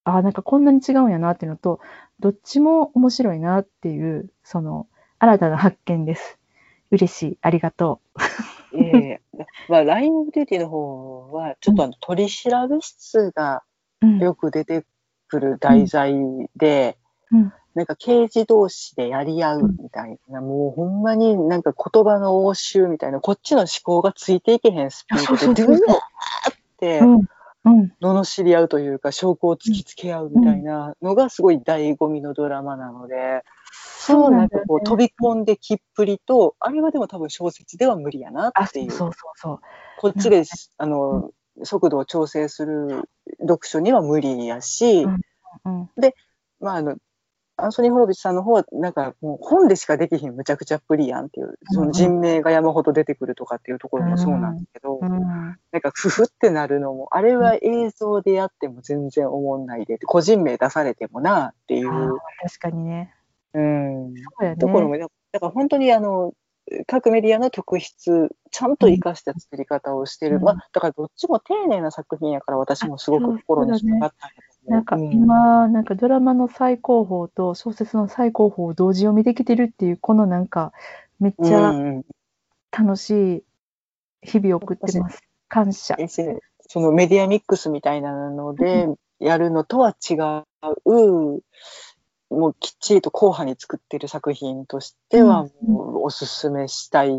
[0.04, 1.80] ああ、なんかこんなに違うんやなっていうのと、
[2.20, 4.88] どっちも面白いなっていう、その、
[5.20, 6.40] 新たな発見です。
[6.92, 7.38] 嬉しい。
[7.42, 8.02] ありがと
[8.74, 9.22] ええ
[9.68, 13.64] まあ、ラインオブデューティーの方は、ちょっとあの取り調べ室が
[14.02, 14.08] う。
[14.08, 14.20] うん。
[14.20, 14.86] よく出て
[15.28, 16.14] くる題材
[16.56, 16.98] で、
[17.32, 27.02] うんなんか刑事同士でやり合うみたいな、もうほんまになんか言葉の応酬みたいな、こっちの思考がついていけへんスピードで、ドゥワーって。
[28.02, 38.92] 罵り合うというか、証拠を突きつけ合うみたいなのがすごい醍醐味のドラマなので、そうなんかこう飛び込んできっぷりと、あれはでも多分小説では無理やなあ、っていう。
[38.92, 39.60] そうそうそう。
[40.00, 40.44] こっちで、
[40.78, 41.32] あの、
[41.64, 43.10] 速度を調整する
[43.42, 45.22] 読書には無理やし、うん
[45.66, 45.90] うん。
[46.60, 46.96] まあ、あの、
[47.64, 55.10] アンソニー・ホロビッツさんの方は、なんかもう本でしかできひんむちゃくちゃっぷりやんっていう、その人名が山ほど出てくるとかっていうところもそうなんですけど、うん。
[55.10, 62.10] なんかふふってなるのも、あれは映像でやっても全然思んないで、個人名出されてもなっていあう、ー
[62.44, 63.14] 確かにね。
[63.54, 64.58] うん、そうやね。
[64.58, 65.08] ところも、だ
[65.40, 66.34] から本当にあの、
[66.88, 70.38] 各メディアの特筆、ちゃんと活かした作り方をしてる。
[70.38, 80.74] うんまあ、だからどっちも丁寧な作品やから私もすごく心に引っかかったんやけどなんかうん今、なんかドラマの最高峰と小説の最高峰を同時読みできてるっていう、このなんか、
[81.20, 81.74] めっちゃ
[82.72, 83.44] 楽しい
[84.22, 85.22] 日々を送ってます。
[85.48, 85.98] 感謝。
[86.62, 88.88] そのメディアミックスみたいなので
[89.20, 91.44] やるのとは違う、
[92.30, 97.12] もうきっちりと硬派に作ってる作品としては、おすすめしたい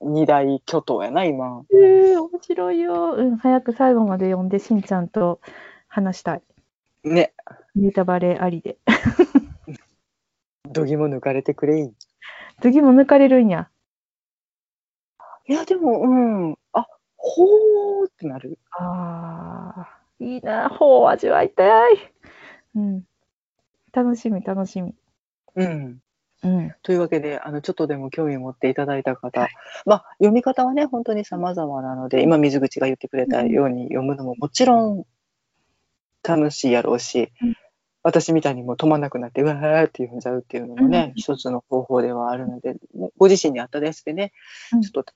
[0.00, 1.62] 二大巨頭やな、今。
[1.72, 3.14] えー、面白いよ。
[3.16, 5.40] うん、早く最後まで読んで、しんちゃんと
[5.88, 6.42] 話したい。
[7.06, 7.32] ね、
[7.76, 8.78] ネタバレありで。
[10.72, 11.92] どぎも抜かれてくれい。
[12.60, 13.68] 次も抜かれるんや。
[15.46, 16.58] いや、でも、うん。
[16.72, 18.58] あ、ほーってなる。
[18.72, 20.68] ああ、いいな。
[20.68, 22.12] ほう味わいたい。
[22.74, 23.04] うん。
[23.92, 24.92] 楽しみ、楽しみ。
[25.54, 26.00] うん。
[26.42, 26.74] うん。
[26.82, 29.46] というわけで、あの、ちょっとでも興味を持っていただいた方、
[29.84, 35.06] まあ、読み方はね、本当に様々なので、今、水口が言ってくれたように読むのももちろん
[36.26, 37.54] 楽しいやろうし、うん
[38.02, 42.76] 私みたいにもう止まんなくなって、うわーって読んじゃうっていうのもね、うん一つの方法ではあるので、
[43.18, 44.32] ご自身に合ったですでね、
[44.72, 45.12] うんちょっと、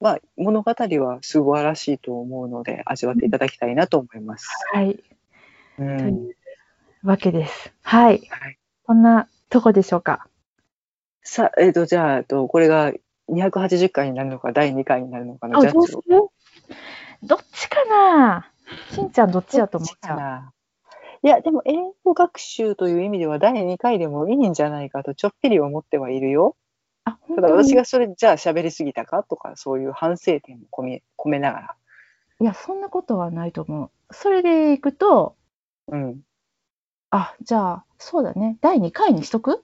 [0.00, 4.48] まあ、物語は素晴らしいと思うので、味わっていただきたいなと思います。
[4.72, 4.90] はい。
[4.90, 4.98] う
[5.78, 6.30] とんい
[7.04, 7.72] うわけです。
[7.82, 8.26] はい。
[8.28, 10.26] はいこんなとこでしょうか？
[11.22, 12.92] さあ、えっ、と、じゃあ、えっとこれが
[13.28, 16.32] 280回になるのか、第2回になるのかのジャッジを。
[17.22, 18.50] どっちかな？
[18.90, 20.52] しんちゃんどっちやと思っちゃ
[21.22, 21.26] う？
[21.26, 21.74] いや、でも英
[22.04, 26.56] 語学習という意味では第2回でもいいんじゃないかとちょっぴり思ってはいるよ。
[27.04, 31.74] あ、本ただ私がそれじゃあ喋りすぎたかとか、そういう反省点も込め込めながら。
[32.40, 33.90] いや、そんなことはないと思う。
[34.12, 35.36] それでいくと、
[35.88, 36.20] うん。
[37.10, 38.56] あ、じゃあ、そうだね。
[38.60, 39.62] 第2回にしとく？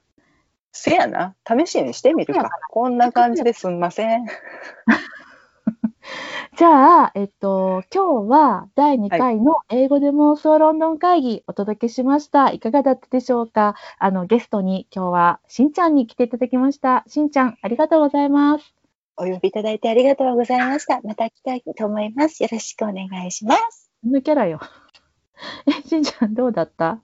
[0.72, 1.34] せやな。
[1.48, 2.50] 試しにしてみるせやか。
[2.68, 4.26] こんな感じですんません。
[6.56, 12.50] じゃあ、えっと、今日は第2回の英語で妄想ロンドン会議お届けしました。
[12.50, 13.74] いかがだったでしょうか？
[13.98, 17.04] あの、ゲストに今日はしんちゃんに来ていただきました。
[17.08, 18.74] しんちゃん、ありがとうございます。
[19.18, 21.00] お呼びいただいてありがとうございました。
[21.02, 22.42] また来たいと思います。
[22.42, 23.90] よろしくお願いします。
[24.02, 24.60] こんなキャラよ。
[25.68, 27.00] え、しんちゃんどうだった？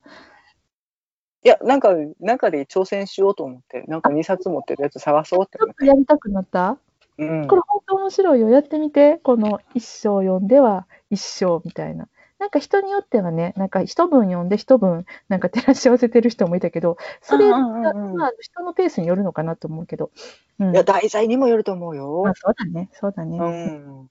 [1.45, 5.75] いや、なんか、中で挑戦しようと思って、なんか2冊持ってるやつ探そうってちょっ。
[5.75, 6.79] とやりたくなった？
[7.19, 8.49] うんこれ本当面白いよ。
[8.49, 9.19] やってみて。
[9.23, 12.09] この一章読んでは一章みたいな。
[12.39, 20.11] なんか人によってはね、なんか一文読んで一文なんか照らし合わせてる人もいたけど、それが、まあ人のペースによるのかなと思うけど。
[20.59, 22.35] うん、いや、題材にもよると思うまよあ。
[22.35, 23.39] そうだね、そうだね。
[23.39, 24.11] うん。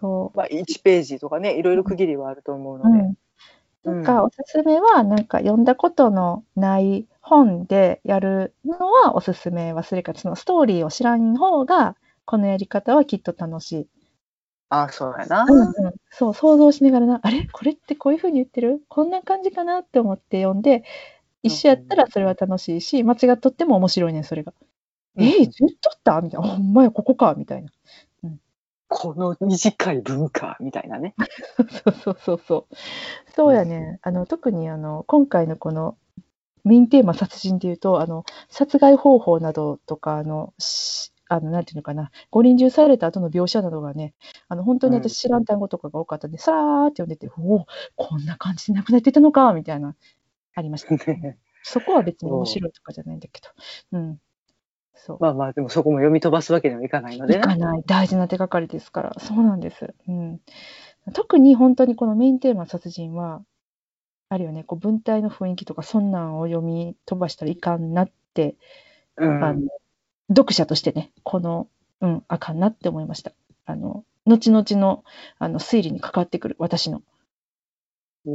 [0.00, 2.88] そまあ、1ページとかね、いろいろ区切りはあると思うう。
[2.88, 2.98] ので。
[3.84, 3.96] うん。
[3.96, 13.88] なんかおすすめは、なんか読んだことのない本でやるのはおすすめはするから、そのストーリーを知らん方が、このやり方はきっと楽しい。
[14.68, 15.44] あ、そうやな。
[15.48, 17.48] うんうん、そう、想像しながらな、あれ？
[17.52, 18.82] これってこういう風に言ってる？
[18.88, 20.84] こんな感じかなって思って読んで、
[21.42, 24.54] 一緒やったらそれは楽しいし、間違っとっても面白いねん、それが。
[25.16, 25.50] うんえー、言っ
[25.80, 26.20] とった？
[26.20, 26.46] みたいな。
[26.48, 27.34] ほんまや、ここか？
[27.36, 27.70] みたいな。
[28.88, 31.16] この短い文化みたいなね。
[31.84, 32.74] そうそうそうそう。
[33.34, 33.98] そうやね。
[34.02, 35.96] あの、特にあの、今回のこの、
[36.66, 44.14] メインテーマ殺人でいうと、あの、殺害方法などとか、あの、しあの、なんていうのかな、五輪中された後の描写などがね、
[44.48, 47.66] あの、本当にうん私知らん単語とかが多かったんで、さらーって読んでて、おお、
[47.96, 49.96] こんな感じで亡くなっていたのか、みたいな、
[50.54, 50.88] ありました。
[51.62, 53.48] そこは別に面白いとかじゃないんだけど。
[53.98, 54.20] うん。
[54.94, 55.18] そう。
[55.20, 57.38] まあまあ、でもそこも読み飛ばすわけにはいかないのでね。
[57.40, 59.14] いかない大事な手がかりですから。
[59.18, 59.94] そうなんです。
[60.06, 60.40] うん。
[61.12, 63.42] 特に本当にこのメインテーマ殺人は、
[64.28, 68.56] あるよね、こう文体の雰囲気とか、そんなんを読み飛ばしたらいかんなって、
[69.16, 69.68] うんあの、
[70.28, 71.68] 読者としてね、この、
[72.00, 73.32] うん、あかんなって思いました。
[73.64, 75.04] あの、後々の、
[75.38, 77.02] あの、推理に関わってくる、私の。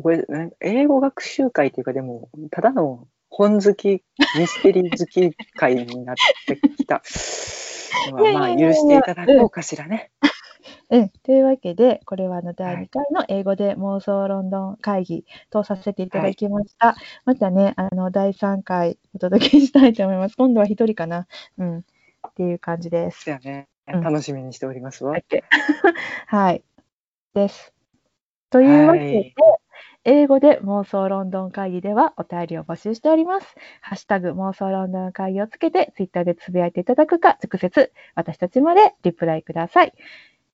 [0.02, 4.04] これ、ね、英語学習会っていうか、でも、ただの本好き、
[4.38, 6.16] ミステリー好き会になっ
[6.48, 7.02] てきた。
[8.14, 10.12] まあ、まあ、許していただこうかしらね。
[10.92, 11.10] うん。
[11.24, 16.96] というわけで、これはあの第2回の英語で妄想ロンドン会議とさせていただきました。
[17.26, 20.36] またね、あの、第3回お届けしたいと思います。
[20.36, 21.28] 今度は一人かな。
[21.58, 21.78] うん。
[21.80, 21.84] っ
[22.36, 23.30] ていう感じです。
[23.30, 23.68] ね。
[23.88, 25.16] うん楽しみにしておりますわ。
[26.28, 26.64] はい。
[27.34, 27.74] です。
[28.50, 29.36] というわけで、はい
[30.04, 33.56] 英語で妄想ロンドン会議ではお便りを募集しております。
[33.82, 39.94] ハッシュタグ妄想ロンドン会議をつけてツイッターでつぶやいていただくか、直接私たちまでリプライください。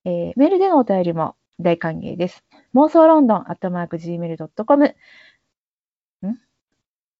[0.07, 2.45] えーメールでのお便りも大歓迎です。
[2.73, 4.95] 妄想ロンドンアットマーク Gmail.com ん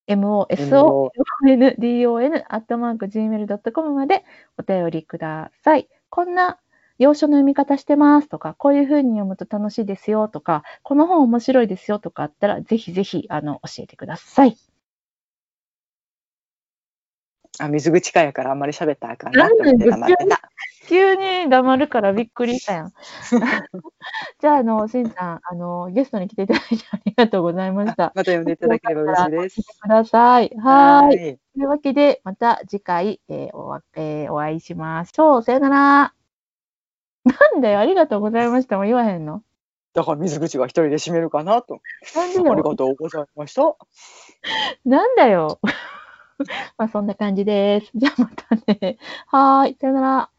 [0.07, 4.23] ？MOSOLONDON アットマーク Gmail.com まで
[4.57, 5.89] お便りください。
[6.09, 6.59] こんな
[6.97, 14.55] 要所の読み方してますとか、こういう風に読むと楽しいですよとか、この本面白いですよとかあったら、ぜひぜひ、あの、教えてください。
[17.59, 20.36] あ、水口かやからあんまり喋ったらあかんなって思ってた。
[20.88, 22.93] 急に黙るからびっくりしたやん。
[24.39, 28.14] じゃあ、あの、しんちゃん、あの、ゲストに来ていただいてありがとうございました。
[28.14, 29.61] また読んでいただければ嬉しいです。
[29.81, 30.49] ください。
[30.57, 31.22] はーい。
[31.35, 31.39] い。
[31.55, 35.43] というわけで、また次回、えーおわえーお会いしましょう。
[35.43, 36.14] さよなら。
[37.26, 39.43] なんだよ、ありがとうございましたも言わへんの
[39.93, 41.81] だから水口が一人で締めるかなと。
[42.14, 42.76] なんでありがよ。
[42.76, 43.76] とうございました。
[44.85, 45.59] なんだよ。
[46.77, 47.91] まあ、そんな感じです。
[47.95, 48.97] じゃあまたね。
[49.27, 49.77] はーい。
[49.80, 50.30] さよなら。